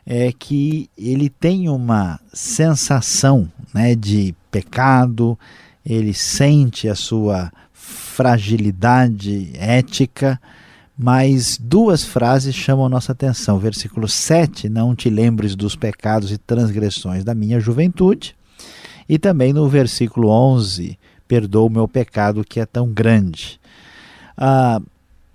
é 0.04 0.32
que 0.32 0.90
ele 0.98 1.28
tem 1.28 1.68
uma 1.68 2.18
sensação 2.32 3.50
né, 3.72 3.94
de 3.94 4.34
pecado, 4.50 5.38
ele 5.84 6.14
sente 6.14 6.88
a 6.88 6.94
sua 6.94 7.52
fragilidade 7.72 9.50
ética, 9.54 10.40
mas 10.98 11.58
duas 11.60 12.02
frases 12.04 12.54
chamam 12.54 12.88
nossa 12.88 13.12
atenção. 13.12 13.58
Versículo 13.58 14.08
7, 14.08 14.68
não 14.68 14.96
te 14.96 15.10
lembres 15.10 15.54
dos 15.54 15.76
pecados 15.76 16.32
e 16.32 16.38
transgressões 16.38 17.22
da 17.22 17.34
minha 17.34 17.60
juventude. 17.60 18.34
E 19.08 19.18
também 19.18 19.52
no 19.52 19.68
versículo 19.68 20.28
11, 20.28 20.98
perdoa 21.28 21.66
o 21.66 21.70
meu 21.70 21.86
pecado 21.86 22.44
que 22.44 22.58
é 22.58 22.66
tão 22.66 22.88
grande. 22.88 23.60
Ah, 24.36 24.80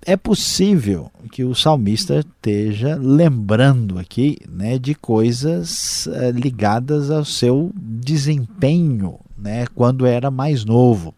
é 0.04 0.16
possível 0.16 1.10
que 1.30 1.44
o 1.44 1.54
salmista 1.54 2.18
esteja 2.18 2.96
lembrando 3.00 3.98
aqui 3.98 4.38
né, 4.48 4.78
de 4.78 4.94
coisas 4.94 6.08
eh, 6.08 6.32
ligadas 6.32 7.10
ao 7.10 7.24
seu 7.24 7.70
desempenho 7.74 9.18
né, 9.38 9.66
quando 9.74 10.04
era 10.04 10.30
mais 10.30 10.64
novo. 10.64 11.14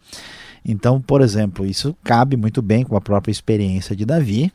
Então, 0.63 1.01
por 1.01 1.21
exemplo, 1.21 1.65
isso 1.65 1.95
cabe 2.03 2.37
muito 2.37 2.61
bem 2.61 2.83
com 2.83 2.95
a 2.95 3.01
própria 3.01 3.31
experiência 3.31 3.95
de 3.95 4.05
Davi, 4.05 4.51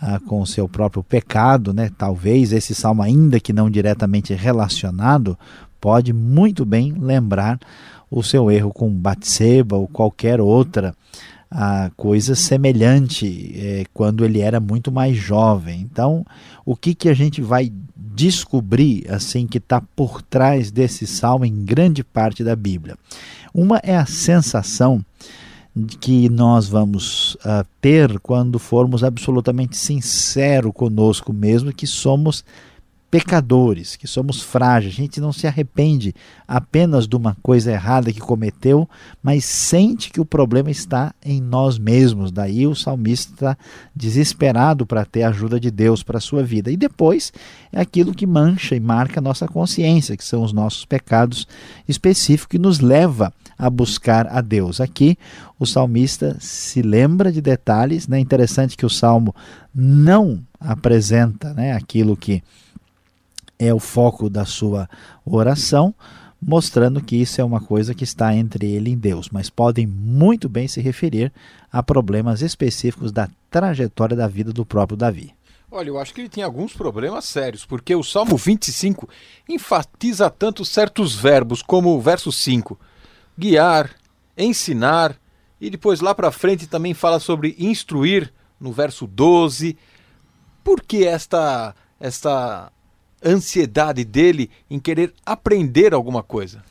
ah, 0.00 0.18
com 0.20 0.40
o 0.40 0.46
seu 0.46 0.68
próprio 0.68 1.02
pecado, 1.02 1.72
né? 1.72 1.90
Talvez 1.96 2.52
esse 2.52 2.74
salmo, 2.74 3.02
ainda 3.02 3.38
que 3.38 3.52
não 3.52 3.70
diretamente 3.70 4.34
relacionado, 4.34 5.38
pode 5.80 6.12
muito 6.12 6.64
bem 6.64 6.92
lembrar 6.92 7.58
o 8.10 8.22
seu 8.22 8.50
erro 8.50 8.72
com 8.72 8.90
Batseba 8.90 9.76
ou 9.76 9.88
qualquer 9.88 10.40
outra 10.40 10.94
a 11.54 11.90
coisa 11.96 12.34
semelhante 12.34 13.52
é, 13.54 13.84
quando 13.92 14.24
ele 14.24 14.40
era 14.40 14.58
muito 14.58 14.90
mais 14.90 15.16
jovem. 15.16 15.80
Então, 15.80 16.24
o 16.64 16.74
que, 16.74 16.94
que 16.94 17.10
a 17.10 17.14
gente 17.14 17.42
vai 17.42 17.70
descobrir 17.94 19.04
assim 19.10 19.46
que 19.46 19.58
está 19.58 19.80
por 19.94 20.22
trás 20.22 20.70
desse 20.70 21.06
salmo 21.06 21.44
em 21.44 21.64
grande 21.64 22.02
parte 22.02 22.42
da 22.42 22.56
Bíblia? 22.56 22.96
Uma 23.52 23.78
é 23.82 23.94
a 23.94 24.06
sensação 24.06 25.04
que 26.00 26.28
nós 26.30 26.68
vamos 26.68 27.34
uh, 27.36 27.66
ter 27.80 28.18
quando 28.20 28.58
formos 28.58 29.04
absolutamente 29.04 29.76
sinceros 29.76 30.72
conosco 30.74 31.32
mesmo 31.32 31.72
que 31.72 31.86
somos 31.86 32.44
pecadores, 33.12 33.94
que 33.94 34.06
somos 34.06 34.40
frágeis. 34.40 34.94
A 34.94 34.96
gente 34.96 35.20
não 35.20 35.34
se 35.34 35.46
arrepende 35.46 36.14
apenas 36.48 37.06
de 37.06 37.14
uma 37.14 37.36
coisa 37.42 37.70
errada 37.70 38.10
que 38.10 38.18
cometeu, 38.18 38.88
mas 39.22 39.44
sente 39.44 40.10
que 40.10 40.18
o 40.18 40.24
problema 40.24 40.70
está 40.70 41.14
em 41.22 41.38
nós 41.38 41.78
mesmos. 41.78 42.32
Daí 42.32 42.66
o 42.66 42.74
salmista 42.74 43.34
está 43.34 43.58
desesperado 43.94 44.86
para 44.86 45.04
ter 45.04 45.24
a 45.24 45.28
ajuda 45.28 45.60
de 45.60 45.70
Deus 45.70 46.02
para 46.02 46.16
a 46.16 46.22
sua 46.22 46.42
vida. 46.42 46.70
E 46.70 46.76
depois 46.76 47.34
é 47.70 47.82
aquilo 47.82 48.14
que 48.14 48.26
mancha 48.26 48.74
e 48.74 48.80
marca 48.80 49.20
a 49.20 49.22
nossa 49.22 49.46
consciência, 49.46 50.16
que 50.16 50.24
são 50.24 50.42
os 50.42 50.54
nossos 50.54 50.86
pecados 50.86 51.46
específicos, 51.86 52.52
que 52.52 52.58
nos 52.58 52.80
leva 52.80 53.30
a 53.58 53.68
buscar 53.68 54.26
a 54.26 54.40
Deus. 54.40 54.80
Aqui 54.80 55.18
o 55.58 55.66
salmista 55.66 56.38
se 56.40 56.80
lembra 56.80 57.30
de 57.30 57.42
detalhes. 57.42 58.08
Né? 58.08 58.18
interessante 58.18 58.74
que 58.74 58.86
o 58.86 58.90
salmo 58.90 59.34
não 59.74 60.40
apresenta 60.58 61.52
né, 61.52 61.74
aquilo 61.74 62.16
que 62.16 62.42
é 63.66 63.72
o 63.72 63.78
foco 63.78 64.28
da 64.28 64.44
sua 64.44 64.88
oração, 65.24 65.94
mostrando 66.40 67.00
que 67.00 67.14
isso 67.14 67.40
é 67.40 67.44
uma 67.44 67.60
coisa 67.60 67.94
que 67.94 68.02
está 68.02 68.34
entre 68.34 68.66
ele 68.66 68.90
e 68.90 68.96
Deus, 68.96 69.28
mas 69.30 69.48
podem 69.48 69.86
muito 69.86 70.48
bem 70.48 70.66
se 70.66 70.80
referir 70.80 71.32
a 71.70 71.82
problemas 71.82 72.42
específicos 72.42 73.12
da 73.12 73.28
trajetória 73.48 74.16
da 74.16 74.26
vida 74.26 74.52
do 74.52 74.66
próprio 74.66 74.96
Davi. 74.96 75.32
Olha, 75.70 75.88
eu 75.88 75.98
acho 75.98 76.12
que 76.12 76.20
ele 76.20 76.28
tem 76.28 76.42
alguns 76.42 76.74
problemas 76.74 77.24
sérios, 77.24 77.64
porque 77.64 77.94
o 77.94 78.02
Salmo 78.02 78.36
25 78.36 79.08
enfatiza 79.48 80.28
tanto 80.28 80.64
certos 80.64 81.14
verbos, 81.14 81.62
como 81.62 81.96
o 81.96 82.00
verso 82.00 82.32
5, 82.32 82.78
guiar, 83.38 83.90
ensinar, 84.36 85.16
e 85.60 85.70
depois 85.70 86.00
lá 86.00 86.14
para 86.14 86.32
frente 86.32 86.66
também 86.66 86.92
fala 86.92 87.20
sobre 87.20 87.54
instruir, 87.58 88.32
no 88.60 88.72
verso 88.72 89.06
12. 89.06 89.78
Por 90.64 90.82
que 90.82 91.04
esta, 91.04 91.74
esta 91.98 92.72
ansiedade 93.24 94.04
dele 94.04 94.50
em 94.70 94.78
querer 94.78 95.12
aprender 95.24 95.94
alguma 95.94 96.22
coisa. 96.22 96.62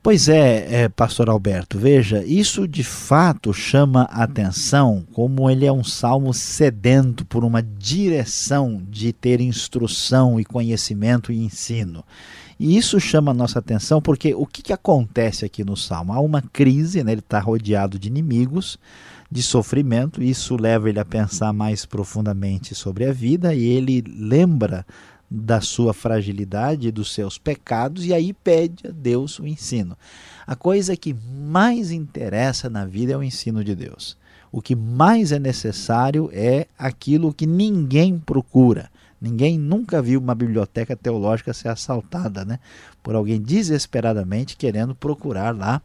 Pois 0.00 0.28
é, 0.28 0.84
é, 0.84 0.88
pastor 0.88 1.28
Alberto, 1.28 1.78
veja, 1.78 2.24
isso 2.24 2.68
de 2.68 2.84
fato 2.84 3.52
chama 3.52 4.04
atenção 4.04 5.04
como 5.12 5.50
ele 5.50 5.66
é 5.66 5.72
um 5.72 5.82
salmo 5.82 6.32
sedento 6.32 7.26
por 7.26 7.44
uma 7.44 7.62
direção 7.62 8.80
de 8.88 9.12
ter 9.12 9.40
instrução 9.40 10.38
e 10.38 10.44
conhecimento 10.44 11.32
e 11.32 11.44
ensino. 11.44 12.04
E 12.58 12.76
isso 12.76 12.98
chama 12.98 13.32
a 13.32 13.34
nossa 13.34 13.58
atenção 13.58 14.00
porque 14.00 14.34
o 14.34 14.46
que, 14.46 14.62
que 14.62 14.72
acontece 14.72 15.44
aqui 15.44 15.64
no 15.64 15.76
salmo? 15.76 16.12
Há 16.12 16.20
uma 16.20 16.42
crise, 16.42 17.04
né? 17.04 17.12
ele 17.12 17.20
está 17.20 17.38
rodeado 17.38 17.98
de 17.98 18.08
inimigos, 18.08 18.78
de 19.30 19.42
sofrimento, 19.42 20.22
isso 20.22 20.56
leva 20.56 20.88
ele 20.88 20.98
a 20.98 21.04
pensar 21.04 21.52
mais 21.52 21.84
profundamente 21.84 22.74
sobre 22.74 23.04
a 23.04 23.12
vida 23.12 23.54
e 23.54 23.64
ele 23.64 24.02
lembra 24.06 24.86
da 25.30 25.60
sua 25.60 25.92
fragilidade, 25.92 26.90
dos 26.90 27.12
seus 27.12 27.36
pecados, 27.36 28.04
e 28.04 28.14
aí 28.14 28.32
pede 28.32 28.86
a 28.86 28.90
Deus 28.90 29.38
o 29.38 29.46
ensino. 29.46 29.96
A 30.46 30.56
coisa 30.56 30.96
que 30.96 31.14
mais 31.14 31.90
interessa 31.90 32.70
na 32.70 32.86
vida 32.86 33.12
é 33.12 33.16
o 33.16 33.22
ensino 33.22 33.62
de 33.62 33.74
Deus. 33.74 34.16
O 34.50 34.62
que 34.62 34.74
mais 34.74 35.30
é 35.30 35.38
necessário 35.38 36.30
é 36.32 36.66
aquilo 36.78 37.34
que 37.34 37.46
ninguém 37.46 38.18
procura, 38.18 38.90
Ninguém 39.20 39.58
nunca 39.58 40.00
viu 40.00 40.20
uma 40.20 40.34
biblioteca 40.34 40.94
teológica 40.94 41.52
ser 41.52 41.68
assaltada, 41.68 42.44
né? 42.44 42.60
Por 43.02 43.16
alguém 43.16 43.40
desesperadamente 43.40 44.56
querendo 44.56 44.94
procurar 44.94 45.56
lá 45.56 45.82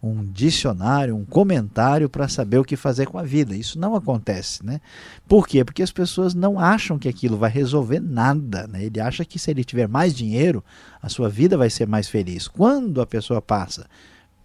um 0.00 0.24
dicionário, 0.24 1.16
um 1.16 1.24
comentário 1.24 2.08
para 2.08 2.28
saber 2.28 2.58
o 2.58 2.64
que 2.64 2.76
fazer 2.76 3.06
com 3.06 3.18
a 3.18 3.24
vida. 3.24 3.56
Isso 3.56 3.78
não 3.78 3.96
acontece, 3.96 4.64
né? 4.64 4.80
Por 5.26 5.48
quê? 5.48 5.64
Porque 5.64 5.82
as 5.82 5.90
pessoas 5.90 6.32
não 6.32 6.60
acham 6.60 6.98
que 6.98 7.08
aquilo 7.08 7.36
vai 7.36 7.50
resolver 7.50 8.00
nada, 8.00 8.68
né? 8.68 8.84
Ele 8.84 9.00
acha 9.00 9.24
que 9.24 9.38
se 9.38 9.50
ele 9.50 9.64
tiver 9.64 9.88
mais 9.88 10.14
dinheiro, 10.14 10.62
a 11.02 11.08
sua 11.08 11.28
vida 11.28 11.58
vai 11.58 11.70
ser 11.70 11.88
mais 11.88 12.08
feliz. 12.08 12.46
Quando 12.46 13.00
a 13.00 13.06
pessoa 13.06 13.42
passa 13.42 13.86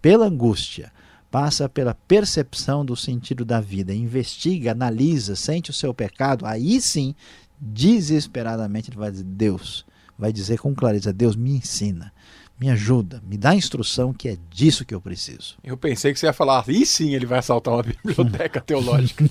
pela 0.01 0.25
angústia, 0.25 0.91
passa 1.29 1.69
pela 1.69 1.93
percepção 1.93 2.83
do 2.83 2.95
sentido 2.95 3.45
da 3.45 3.61
vida, 3.61 3.93
investiga, 3.93 4.71
analisa, 4.71 5.35
sente 5.35 5.69
o 5.69 5.73
seu 5.73 5.93
pecado, 5.93 6.45
aí 6.45 6.81
sim 6.81 7.15
desesperadamente 7.61 8.89
ele 8.89 8.97
vai 8.97 9.11
dizer: 9.11 9.23
Deus, 9.23 9.85
vai 10.17 10.33
dizer 10.33 10.59
com 10.59 10.73
clareza: 10.73 11.13
Deus 11.13 11.35
me 11.35 11.51
ensina, 11.51 12.11
me 12.59 12.69
ajuda, 12.69 13.21
me 13.27 13.37
dá 13.37 13.53
instrução 13.53 14.11
que 14.11 14.29
é 14.29 14.37
disso 14.49 14.83
que 14.83 14.95
eu 14.95 14.99
preciso. 14.99 15.55
Eu 15.63 15.77
pensei 15.77 16.11
que 16.11 16.19
você 16.19 16.25
ia 16.25 16.33
falar, 16.33 16.67
e 16.67 16.85
sim, 16.85 17.13
ele 17.13 17.27
vai 17.27 17.39
assaltar 17.39 17.75
uma 17.75 17.83
biblioteca 17.83 18.59
teológica. 18.59 19.23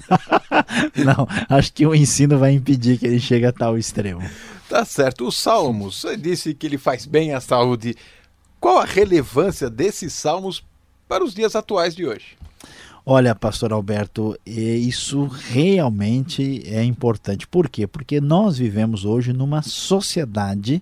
Não, 0.94 1.26
acho 1.48 1.72
que 1.72 1.86
o 1.86 1.94
ensino 1.94 2.38
vai 2.38 2.52
impedir 2.52 2.98
que 2.98 3.06
ele 3.06 3.18
chegue 3.18 3.46
a 3.46 3.52
tal 3.52 3.76
extremo. 3.76 4.22
Tá 4.68 4.84
certo. 4.84 5.26
Os 5.26 5.36
salmos, 5.36 6.00
você 6.00 6.16
disse 6.16 6.54
que 6.54 6.66
ele 6.66 6.78
faz 6.78 7.04
bem 7.04 7.32
à 7.32 7.40
saúde. 7.40 7.96
Qual 8.60 8.78
a 8.78 8.84
relevância 8.84 9.68
desses 9.68 10.12
salmos 10.12 10.64
para 11.08 11.24
os 11.24 11.34
dias 11.34 11.56
atuais 11.56 11.94
de 11.94 12.06
hoje? 12.06 12.36
Olha, 13.12 13.34
pastor 13.34 13.72
Alberto, 13.72 14.38
isso 14.46 15.24
realmente 15.24 16.62
é 16.64 16.84
importante. 16.84 17.44
Por 17.44 17.68
quê? 17.68 17.84
Porque 17.84 18.20
nós 18.20 18.56
vivemos 18.56 19.04
hoje 19.04 19.32
numa 19.32 19.62
sociedade 19.62 20.80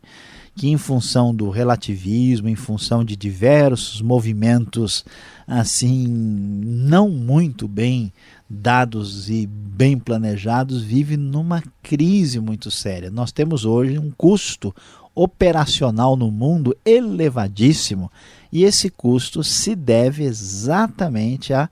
que, 0.55 0.69
em 0.69 0.77
função 0.77 1.35
do 1.35 1.49
relativismo, 1.49 2.47
em 2.47 2.55
função 2.55 3.03
de 3.03 3.17
diversos 3.17 4.03
movimentos 4.03 5.07
assim 5.47 6.07
não 6.07 7.09
muito 7.09 7.67
bem 7.67 8.12
dados 8.47 9.31
e 9.31 9.47
bem 9.47 9.99
planejados, 9.99 10.83
vive 10.83 11.17
numa 11.17 11.62
crise 11.83 12.41
muito 12.41 12.71
séria. 12.71 13.11
Nós 13.11 13.33
temos 13.33 13.64
hoje 13.64 13.99
um 13.99 14.11
custo 14.11 14.75
operacional 15.14 16.14
no 16.14 16.31
mundo 16.31 16.77
elevadíssimo 16.85 18.12
e 18.53 18.64
esse 18.64 18.91
custo 18.91 19.43
se 19.43 19.75
deve 19.75 20.25
exatamente 20.25 21.55
à 21.55 21.71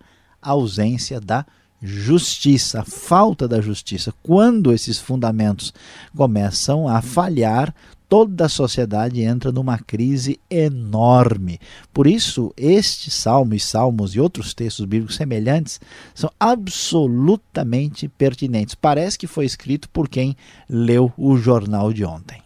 ausência 0.50 1.20
da 1.20 1.44
justiça, 1.82 2.80
a 2.80 2.84
falta 2.84 3.46
da 3.46 3.60
justiça. 3.60 4.12
Quando 4.22 4.72
esses 4.72 4.98
fundamentos 4.98 5.72
começam 6.14 6.88
a 6.88 7.02
falhar, 7.02 7.74
toda 8.08 8.46
a 8.46 8.48
sociedade 8.48 9.22
entra 9.22 9.52
numa 9.52 9.78
crise 9.78 10.40
enorme. 10.50 11.58
Por 11.92 12.06
isso, 12.06 12.52
este 12.56 13.10
salmo 13.10 13.54
e 13.54 13.60
salmos 13.60 14.14
e 14.14 14.20
outros 14.20 14.54
textos 14.54 14.84
bíblicos 14.84 15.16
semelhantes 15.16 15.80
são 16.14 16.30
absolutamente 16.38 18.08
pertinentes. 18.08 18.74
Parece 18.74 19.18
que 19.18 19.26
foi 19.26 19.44
escrito 19.44 19.88
por 19.88 20.08
quem 20.08 20.36
leu 20.68 21.12
o 21.16 21.36
jornal 21.36 21.92
de 21.92 22.04
ontem. 22.04 22.40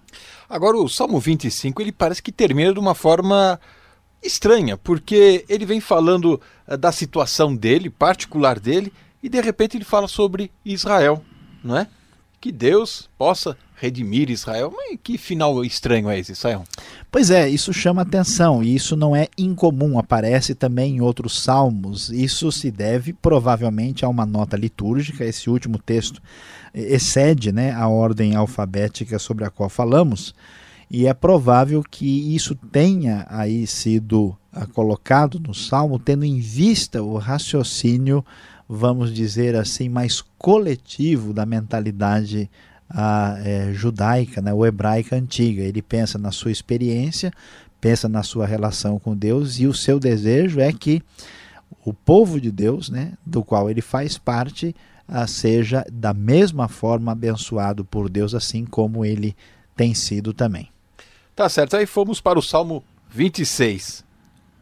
Agora, 0.48 0.76
o 0.76 0.88
Salmo 0.88 1.20
25, 1.20 1.80
ele 1.80 1.92
parece 1.92 2.20
que 2.20 2.32
termina 2.32 2.72
de 2.72 2.80
uma 2.80 2.94
forma 2.94 3.60
estranha, 4.22 4.76
porque 4.76 5.44
ele 5.48 5.64
vem 5.64 5.80
falando 5.80 6.40
eh, 6.66 6.76
da 6.76 6.92
situação 6.92 7.54
dele, 7.54 7.90
particular 7.90 8.59
dele, 8.59 8.92
e 9.22 9.28
de 9.28 9.40
repente 9.40 9.76
ele 9.76 9.85
fala 9.85 10.09
sobre 10.09 10.50
Israel, 10.64 11.22
não 11.62 11.76
é? 11.76 11.87
Que 12.40 12.50
Deus 12.50 13.09
possa 13.18 13.56
redimir 13.80 14.30
Israel. 14.30 14.72
Mas 14.76 14.98
que 15.02 15.16
final 15.16 15.64
estranho 15.64 16.09
é 16.11 16.18
esse, 16.18 16.33
Israel? 16.33 16.64
Pois 17.11 17.30
é, 17.30 17.48
isso 17.48 17.72
chama 17.72 18.02
atenção 18.02 18.62
e 18.62 18.74
isso 18.74 18.96
não 18.96 19.16
é 19.16 19.28
incomum, 19.37 19.98
aparece 19.98 20.54
também 20.54 20.96
em 20.96 21.00
outros 21.00 21.42
salmos. 21.42 22.11
Isso 22.11 22.52
se 22.52 22.70
deve 22.70 23.12
provavelmente 23.12 24.04
a 24.04 24.09
uma 24.09 24.26
nota 24.26 24.56
litúrgica. 24.56 25.24
Esse 25.24 25.48
último 25.48 25.78
texto 25.78 26.22
excede 26.74 27.50
né, 27.50 27.72
a 27.72 27.88
ordem 27.88 28.37
alfabética 28.37 29.18
sobre 29.18 29.44
a 29.44 29.50
qual 29.50 29.68
falamos, 29.68 30.35
e 30.90 31.07
é 31.07 31.14
provável 31.14 31.83
que 31.83 32.35
isso 32.35 32.55
tenha 32.55 33.26
aí 33.29 33.66
sido 33.66 34.37
ah, 34.53 34.66
colocado 34.66 35.38
no 35.38 35.55
salmo, 35.55 35.98
tendo 35.98 36.24
em 36.24 36.40
vista 36.40 37.03
o 37.03 37.16
raciocínio 37.16 38.24
vamos 38.72 39.12
dizer 39.12 39.57
assim, 39.57 39.88
mais 39.88 40.22
coletivo 40.38 41.33
da 41.33 41.44
mentalidade 41.44 42.48
a, 42.88 43.37
é, 43.42 43.72
judaica, 43.72 44.40
né, 44.40 44.55
ou 44.55 44.64
hebraica 44.64 45.16
antiga. 45.16 45.61
Ele 45.61 45.83
pensa 45.83 46.16
na 46.16 46.31
sua 46.31 46.53
experiência, 46.53 47.33
pensa 47.81 48.09
na 48.09 48.22
sua 48.22 48.46
relação 48.46 48.96
com 49.00 49.16
Deus 49.16 49.59
e 49.59 49.66
o 49.66 49.74
seu 49.74 49.98
desejo 49.98 50.61
é 50.61 50.72
que 50.72 51.03
o 51.85 51.92
povo 51.92 52.40
de 52.40 52.53
Deus, 52.53 52.88
né, 52.88 53.14
do 53.26 53.42
qual 53.42 53.68
ele 53.68 53.81
faz 53.81 54.16
parte, 54.16 54.72
a, 55.09 55.26
seja 55.26 55.85
da 55.92 56.14
mesma 56.14 56.68
forma 56.68 57.11
abençoado 57.11 57.85
por 57.85 58.09
Deus, 58.09 58.37
assim 58.37 58.64
como 58.64 59.05
ele 59.05 59.35
tem 59.74 59.94
sido 59.94 60.33
também. 60.33 60.68
Tá 61.40 61.48
certo, 61.48 61.74
aí 61.74 61.87
fomos 61.87 62.20
para 62.20 62.38
o 62.38 62.42
Salmo 62.42 62.85
26. 63.11 64.05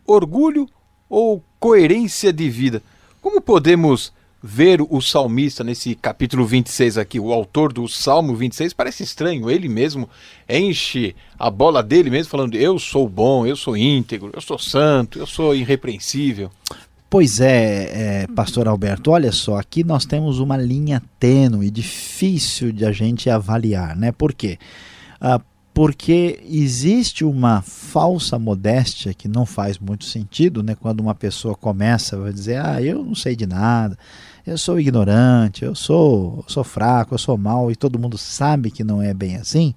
Orgulho 0.07 0.69
ou 1.11 1.43
coerência 1.59 2.33
de 2.33 2.49
vida? 2.49 2.81
Como 3.21 3.41
podemos 3.41 4.13
ver 4.41 4.81
o 4.89 5.01
salmista 5.01 5.65
nesse 5.65 5.97
capítulo 5.97 6.47
26 6.47 6.97
aqui, 6.97 7.19
o 7.19 7.33
autor 7.33 7.73
do 7.73 7.89
Salmo 7.89 8.33
26, 8.37 8.73
parece 8.75 9.03
estranho, 9.03 9.51
ele 9.51 9.69
mesmo 9.69 10.09
enche 10.49 11.17
a 11.37 11.51
bola 11.51 11.83
dele 11.83 12.11
mesmo 12.11 12.31
falando: 12.31 12.55
"Eu 12.55 12.79
sou 12.79 13.09
bom, 13.09 13.45
eu 13.45 13.57
sou 13.57 13.77
íntegro, 13.77 14.31
eu 14.33 14.41
sou 14.41 14.57
santo, 14.57 15.19
eu 15.19 15.27
sou 15.27 15.57
irrepreensível". 15.57 16.49
Pois 17.11 17.41
é, 17.41 18.23
é, 18.23 18.27
pastor 18.37 18.69
Alberto, 18.69 19.11
olha 19.11 19.33
só, 19.33 19.57
aqui 19.59 19.83
nós 19.83 20.07
temos 20.07 20.39
uma 20.39 20.57
linha 20.57 21.03
tênue, 21.19 21.73
difícil 21.73 22.71
de 22.71 22.85
a 22.85 22.93
gente 22.93 23.29
avaliar, 23.29 23.97
né? 23.97 24.13
Por 24.13 24.33
quê? 24.33 24.61
Ah, 25.21 25.41
porque 25.79 26.41
existe 26.45 27.25
uma 27.25 27.63
falsa 27.63 28.37
modéstia 28.37 29.15
que 29.15 29.29
não 29.29 29.47
faz 29.47 29.79
muito 29.79 30.07
sentido, 30.07 30.61
né? 30.61 30.75
Quando 30.75 30.99
uma 30.99 31.15
pessoa 31.15 31.55
começa 31.55 32.21
a 32.21 32.33
dizer, 32.33 32.61
ah, 32.61 32.83
eu 32.83 33.05
não 33.05 33.15
sei 33.15 33.37
de 33.37 33.47
nada, 33.47 33.97
eu 34.45 34.59
sou 34.59 34.81
ignorante, 34.81 35.65
eu 35.65 35.77
sou, 35.77 36.45
sou 36.49 36.65
fraco, 36.65 37.15
eu 37.15 37.19
sou 37.19 37.39
mal, 37.39 37.71
e 37.71 37.77
todo 37.77 37.97
mundo 37.97 38.19
sabe 38.19 38.73
que 38.73 38.83
não 38.83 39.01
é 39.01 39.15
bem 39.15 39.37
assim. 39.37 39.73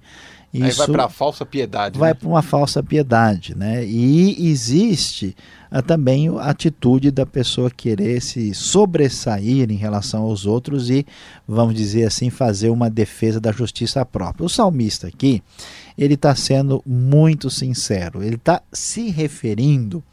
Isso 0.52 0.82
Aí 0.82 0.86
vai 0.86 0.86
para 0.88 1.04
a 1.04 1.08
falsa 1.08 1.46
piedade. 1.46 1.98
Vai 1.98 2.10
né? 2.10 2.14
para 2.14 2.28
uma 2.28 2.42
falsa 2.42 2.82
piedade, 2.82 3.54
né? 3.56 3.82
E 3.86 4.50
existe 4.50 5.34
ah, 5.70 5.80
também 5.80 6.28
a 6.28 6.50
atitude 6.50 7.10
da 7.10 7.24
pessoa 7.24 7.70
querer 7.70 8.20
se 8.20 8.52
sobressair 8.52 9.72
em 9.72 9.76
relação 9.76 10.24
aos 10.24 10.44
outros 10.44 10.90
e, 10.90 11.06
vamos 11.48 11.74
dizer 11.74 12.04
assim, 12.04 12.28
fazer 12.28 12.68
uma 12.68 12.90
defesa 12.90 13.40
da 13.40 13.50
justiça 13.50 14.04
própria. 14.04 14.44
O 14.44 14.50
salmista 14.50 15.06
aqui, 15.06 15.42
ele 15.96 16.14
está 16.14 16.34
sendo 16.34 16.82
muito 16.84 17.48
sincero, 17.48 18.22
ele 18.22 18.36
está 18.36 18.60
se 18.70 19.08
referindo 19.08 20.04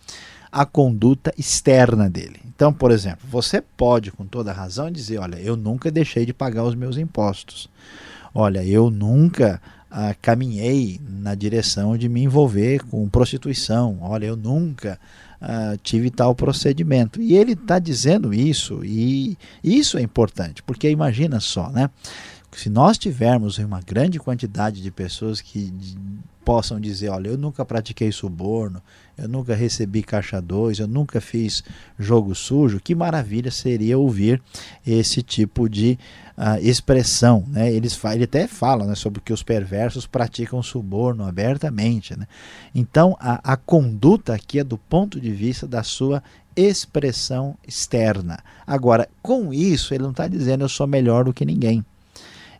à 0.49 0.65
conduta 0.65 1.33
externa 1.37 2.09
dele. 2.09 2.39
Então, 2.45 2.71
por 2.71 2.91
exemplo, 2.91 3.27
você 3.29 3.61
pode, 3.61 4.09
com 4.11 4.25
toda 4.25 4.53
razão, 4.53 4.89
dizer: 4.89 5.17
Olha, 5.17 5.35
eu 5.35 5.57
nunca 5.57 5.91
deixei 5.91 6.25
de 6.25 6.33
pagar 6.33 6.63
os 6.63 6.75
meus 6.75 6.97
impostos. 6.97 7.69
Olha, 8.33 8.63
eu 8.63 8.89
nunca 8.89 9.61
ah, 9.89 10.15
caminhei 10.21 10.99
na 11.03 11.33
direção 11.35 11.97
de 11.97 12.07
me 12.07 12.23
envolver 12.23 12.83
com 12.85 13.07
prostituição. 13.09 13.97
Olha, 14.01 14.27
eu 14.27 14.35
nunca 14.35 14.99
ah, 15.41 15.75
tive 15.81 16.09
tal 16.09 16.35
procedimento. 16.35 17.21
E 17.21 17.35
ele 17.35 17.53
está 17.53 17.79
dizendo 17.79 18.33
isso, 18.33 18.83
e 18.83 19.37
isso 19.63 19.97
é 19.97 20.01
importante, 20.01 20.61
porque 20.63 20.89
imagina 20.89 21.39
só, 21.39 21.69
né? 21.69 21.89
Se 22.51 22.69
nós 22.69 22.97
tivermos 22.97 23.57
uma 23.59 23.81
grande 23.81 24.19
quantidade 24.19 24.81
de 24.81 24.91
pessoas 24.91 25.39
que 25.39 25.71
possam 26.43 26.79
dizer, 26.79 27.09
olha, 27.09 27.29
eu 27.29 27.37
nunca 27.37 27.63
pratiquei 27.63 28.11
suborno, 28.11 28.81
eu 29.15 29.27
nunca 29.27 29.53
recebi 29.53 30.01
caixa 30.01 30.41
2, 30.41 30.79
eu 30.79 30.87
nunca 30.87 31.21
fiz 31.21 31.63
jogo 31.97 32.33
sujo, 32.33 32.79
que 32.79 32.95
maravilha 32.95 33.51
seria 33.51 33.99
ouvir 33.99 34.41
esse 34.85 35.21
tipo 35.21 35.69
de 35.69 35.99
uh, 36.35 36.57
expressão. 36.59 37.45
Né? 37.47 37.71
Eles, 37.71 37.99
ele 38.05 38.23
até 38.23 38.47
fala 38.47 38.87
né, 38.87 38.95
sobre 38.95 39.21
que 39.21 39.31
os 39.31 39.43
perversos 39.43 40.07
praticam 40.07 40.63
suborno 40.63 41.23
abertamente. 41.23 42.17
Né? 42.17 42.25
Então, 42.73 43.15
a, 43.19 43.53
a 43.53 43.55
conduta 43.55 44.33
aqui 44.33 44.57
é 44.57 44.63
do 44.63 44.77
ponto 44.77 45.21
de 45.21 45.31
vista 45.31 45.67
da 45.67 45.83
sua 45.83 46.23
expressão 46.55 47.55
externa. 47.67 48.39
Agora, 48.65 49.07
com 49.21 49.53
isso, 49.53 49.93
ele 49.93 50.03
não 50.03 50.11
está 50.11 50.27
dizendo 50.27 50.63
eu 50.63 50.69
sou 50.69 50.87
melhor 50.87 51.25
do 51.25 51.33
que 51.33 51.45
ninguém. 51.45 51.85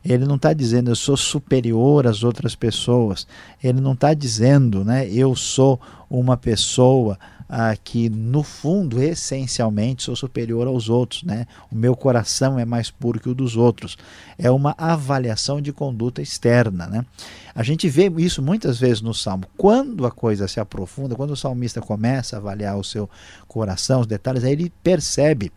Ele 0.04 0.24
não 0.24 0.36
está 0.36 0.52
dizendo 0.52 0.90
eu 0.90 0.96
sou 0.96 1.16
superior 1.16 2.06
às 2.06 2.22
outras 2.22 2.54
pessoas. 2.54 3.26
Ele 3.62 3.80
não 3.80 3.92
está 3.92 4.14
dizendo 4.14 4.84
né, 4.84 5.08
eu 5.08 5.36
sou 5.36 5.80
uma 6.08 6.36
pessoa 6.36 7.18
ah, 7.52 7.74
que, 7.76 8.08
no 8.08 8.44
fundo, 8.44 9.02
essencialmente, 9.02 10.04
sou 10.04 10.14
superior 10.14 10.68
aos 10.68 10.88
outros. 10.88 11.24
Né? 11.24 11.46
O 11.70 11.74
meu 11.74 11.96
coração 11.96 12.56
é 12.56 12.64
mais 12.64 12.92
puro 12.92 13.18
que 13.18 13.28
o 13.28 13.34
dos 13.34 13.56
outros. 13.56 13.98
É 14.38 14.48
uma 14.48 14.72
avaliação 14.78 15.60
de 15.60 15.72
conduta 15.72 16.22
externa. 16.22 16.86
Né? 16.86 17.04
A 17.52 17.64
gente 17.64 17.88
vê 17.88 18.08
isso 18.18 18.40
muitas 18.40 18.78
vezes 18.78 19.02
no 19.02 19.12
Salmo. 19.12 19.44
Quando 19.56 20.06
a 20.06 20.12
coisa 20.12 20.46
se 20.46 20.60
aprofunda, 20.60 21.16
quando 21.16 21.32
o 21.32 21.36
salmista 21.36 21.80
começa 21.80 22.36
a 22.36 22.38
avaliar 22.38 22.78
o 22.78 22.84
seu 22.84 23.10
coração, 23.48 24.00
os 24.00 24.06
detalhes, 24.06 24.44
aí 24.44 24.52
ele 24.52 24.72
percebe 24.82 25.50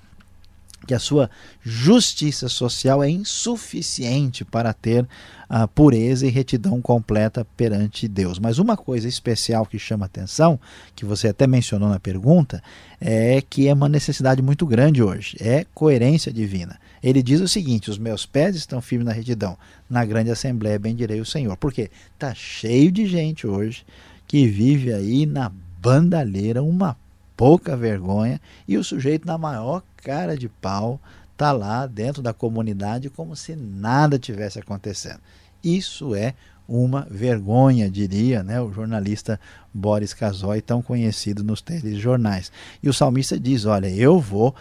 que 0.86 0.94
a 0.94 1.00
sua 1.00 1.30
justiça 1.62 2.50
social 2.50 3.04
é 3.04 3.10
insuficiente 3.10 4.44
para 4.44 4.74
ter 4.74 5.08
a 5.50 5.68
pureza 5.68 6.26
e 6.26 6.30
retidão 6.30 6.82
completa 6.82 7.46
perante 7.56 8.08
Deus. 8.08 8.40
Mas 8.40 8.58
uma 8.58 8.76
coisa 8.76 9.08
especial 9.08 9.66
que 9.66 9.78
chama 9.78 10.06
atenção, 10.06 10.60
que 10.96 11.06
você 11.06 11.28
até 11.28 11.46
mencionou 11.46 11.90
na 11.90 12.00
pergunta, 12.00 12.62
é 13.00 13.42
que 13.42 13.68
é 13.68 13.74
uma 13.74 13.88
necessidade 13.88 14.42
muito 14.42 14.66
grande 14.66 15.04
hoje, 15.04 15.38
é 15.40 15.66
coerência 15.74 16.34
divina. 16.34 16.80
Ele 17.04 17.22
diz 17.22 17.42
o 17.42 17.48
seguinte: 17.48 17.90
os 17.90 17.98
meus 17.98 18.26
pés 18.26 18.56
estão 18.56 18.82
firmes 18.82 19.06
na 19.06 19.14
retidão, 19.14 19.58
na 19.90 20.04
grande 20.06 20.32
assembleia 20.32 20.80
bendirei 20.80 21.20
o 21.20 21.26
Senhor. 21.26 21.56
Porque 21.58 21.92
está 22.14 22.34
cheio 22.34 22.92
de 22.92 23.06
gente 23.06 23.46
hoje 23.46 23.86
que 24.26 24.48
vive 24.48 24.92
aí 24.94 25.26
na 25.26 25.52
bandalheira, 25.80 26.64
uma 26.64 26.98
pouca 27.36 27.76
vergonha, 27.76 28.40
e 28.68 28.78
o 28.78 28.84
sujeito 28.84 29.28
na 29.28 29.38
maior 29.38 29.84
cara 30.04 30.38
de 30.38 30.50
pau 30.50 31.00
está 31.32 31.52
lá 31.52 31.88
dentro 31.88 32.22
da 32.22 32.34
comunidade 32.34 33.10
como 33.10 33.36
se 33.36 33.56
nada 33.56 34.20
tivesse 34.20 34.60
acontecendo. 34.60 35.20
Isso 35.64 36.14
é 36.14 36.34
uma 36.68 37.08
vergonha, 37.10 37.90
diria 37.90 38.44
né, 38.44 38.62
o 38.62 38.72
jornalista 38.72 39.40
Boris 39.74 40.14
Casoy, 40.14 40.62
tão 40.62 40.82
conhecido 40.82 41.44
nos 41.44 41.62
telejornais. 41.62 42.52
E 42.82 42.90
o 42.90 42.94
salmista 42.94 43.40
diz: 43.40 43.66
Olha, 43.66 43.90
eu 43.90 44.20
vou 44.20 44.54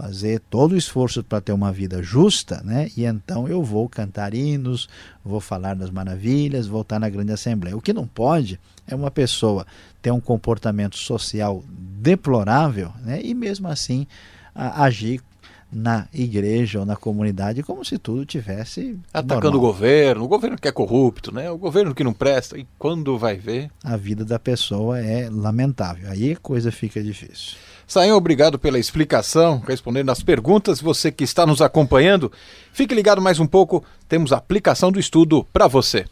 fazer 0.00 0.40
todo 0.48 0.72
o 0.72 0.76
esforço 0.76 1.22
para 1.22 1.40
ter 1.40 1.52
uma 1.52 1.70
vida 1.70 2.02
justa, 2.02 2.62
né? 2.64 2.88
E 2.96 3.04
então 3.04 3.46
eu 3.46 3.62
vou 3.62 3.88
cantar 3.88 4.32
hinos, 4.32 4.88
vou 5.24 5.40
falar 5.40 5.74
das 5.74 5.90
maravilhas, 5.90 6.66
voltar 6.66 6.98
na 6.98 7.08
grande 7.08 7.32
assembleia. 7.32 7.76
O 7.76 7.82
que 7.82 7.92
não 7.92 8.06
pode 8.06 8.58
é 8.86 8.94
uma 8.94 9.10
pessoa 9.10 9.66
ter 10.00 10.10
um 10.10 10.20
comportamento 10.20 10.96
social 10.96 11.62
deplorável, 11.68 12.92
né? 13.02 13.20
E 13.22 13.34
mesmo 13.34 13.68
assim 13.68 14.06
a, 14.54 14.84
agir 14.84 15.20
na 15.72 16.08
igreja 16.12 16.80
ou 16.80 16.86
na 16.86 16.96
comunidade 16.96 17.62
como 17.62 17.84
se 17.84 17.96
tudo 17.96 18.26
tivesse 18.26 18.98
atacando 19.14 19.52
normal. 19.52 19.70
o 19.70 19.72
governo, 19.72 20.24
o 20.24 20.28
governo 20.28 20.58
que 20.58 20.66
é 20.66 20.72
corrupto, 20.72 21.32
né? 21.32 21.50
O 21.50 21.56
governo 21.56 21.94
que 21.94 22.02
não 22.02 22.12
presta 22.12 22.58
e 22.58 22.66
quando 22.78 23.16
vai 23.16 23.36
ver 23.36 23.70
a 23.84 23.96
vida 23.96 24.24
da 24.24 24.38
pessoa 24.38 24.98
é 24.98 25.28
lamentável. 25.30 26.10
Aí 26.10 26.32
a 26.32 26.36
coisa 26.36 26.72
fica 26.72 27.02
difícil. 27.02 27.56
Saem, 27.86 28.12
obrigado 28.12 28.58
pela 28.58 28.78
explicação, 28.78 29.60
respondendo 29.66 30.10
as 30.10 30.22
perguntas. 30.22 30.80
Você 30.80 31.10
que 31.10 31.24
está 31.24 31.44
nos 31.44 31.60
acompanhando, 31.60 32.30
fique 32.72 32.94
ligado 32.94 33.20
mais 33.20 33.40
um 33.40 33.46
pouco, 33.46 33.84
temos 34.08 34.32
a 34.32 34.36
aplicação 34.36 34.92
do 34.92 35.00
estudo 35.00 35.44
para 35.52 35.66
você. 35.66 36.04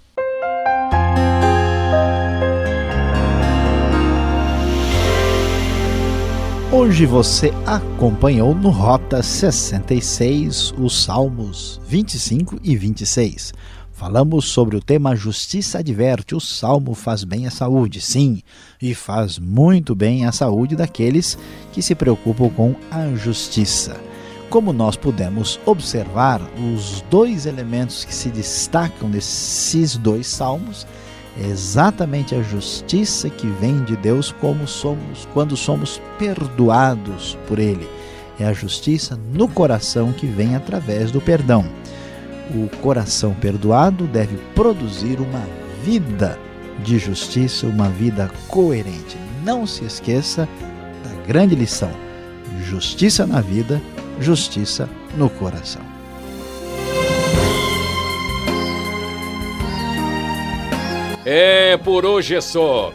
Hoje 6.70 7.06
você 7.06 7.50
acompanhou 7.64 8.54
no 8.54 8.68
Rota 8.68 9.22
66 9.22 10.74
os 10.76 11.02
Salmos 11.02 11.80
25 11.88 12.60
e 12.62 12.76
26. 12.76 13.54
Falamos 13.90 14.44
sobre 14.44 14.76
o 14.76 14.80
tema 14.80 15.16
Justiça 15.16 15.78
adverte. 15.78 16.34
O 16.34 16.40
salmo 16.40 16.92
faz 16.92 17.24
bem 17.24 17.46
à 17.46 17.50
saúde, 17.50 18.02
sim, 18.02 18.42
e 18.82 18.94
faz 18.94 19.38
muito 19.38 19.94
bem 19.94 20.26
à 20.26 20.30
saúde 20.30 20.76
daqueles 20.76 21.38
que 21.72 21.80
se 21.80 21.94
preocupam 21.94 22.50
com 22.50 22.74
a 22.90 23.14
justiça. 23.14 23.98
Como 24.50 24.70
nós 24.70 24.94
pudemos 24.94 25.58
observar, 25.64 26.38
os 26.74 27.02
dois 27.10 27.46
elementos 27.46 28.04
que 28.04 28.14
se 28.14 28.28
destacam 28.28 29.10
desses 29.10 29.96
dois 29.96 30.26
salmos 30.26 30.86
é 31.40 31.46
exatamente 31.46 32.34
a 32.34 32.42
justiça 32.42 33.30
que 33.30 33.46
vem 33.46 33.82
de 33.84 33.96
Deus 33.96 34.32
como 34.32 34.66
somos 34.66 35.28
quando 35.32 35.56
somos 35.56 36.00
perdoados 36.18 37.38
por 37.46 37.58
ele. 37.58 37.88
É 38.40 38.46
a 38.46 38.52
justiça 38.52 39.18
no 39.32 39.48
coração 39.48 40.12
que 40.12 40.26
vem 40.26 40.54
através 40.54 41.10
do 41.10 41.20
perdão 41.20 41.64
o 42.54 42.68
coração 42.78 43.34
perdoado 43.34 44.06
deve 44.06 44.36
produzir 44.54 45.20
uma 45.20 45.46
vida 45.84 46.38
de 46.84 46.98
justiça, 46.98 47.66
uma 47.66 47.88
vida 47.88 48.30
coerente. 48.48 49.16
Não 49.44 49.66
se 49.66 49.84
esqueça 49.84 50.48
da 51.04 51.26
grande 51.26 51.54
lição: 51.54 51.90
justiça 52.64 53.26
na 53.26 53.40
vida, 53.40 53.80
justiça 54.20 54.88
no 55.16 55.28
coração. 55.28 55.82
É, 61.30 61.76
por 61.76 62.06
hoje 62.06 62.36
é 62.36 62.40
só. 62.40 62.90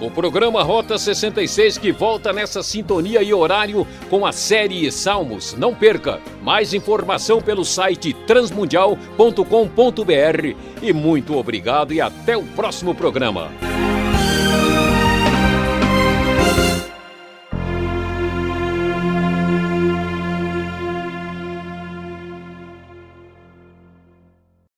O 0.00 0.08
programa 0.08 0.62
Rota 0.62 0.96
66 0.96 1.78
que 1.78 1.90
volta 1.90 2.32
nessa 2.32 2.62
sintonia 2.62 3.24
e 3.24 3.34
horário 3.34 3.84
com 4.08 4.24
a 4.24 4.30
série 4.30 4.88
Salmos. 4.92 5.54
Não 5.54 5.74
perca! 5.74 6.20
Mais 6.40 6.72
informação 6.72 7.40
pelo 7.40 7.64
site 7.64 8.12
transmundial.com.br 8.12 10.56
e 10.80 10.92
muito 10.92 11.36
obrigado 11.36 11.92
e 11.92 12.00
até 12.00 12.36
o 12.36 12.44
próximo 12.44 12.94
programa. 12.94 13.50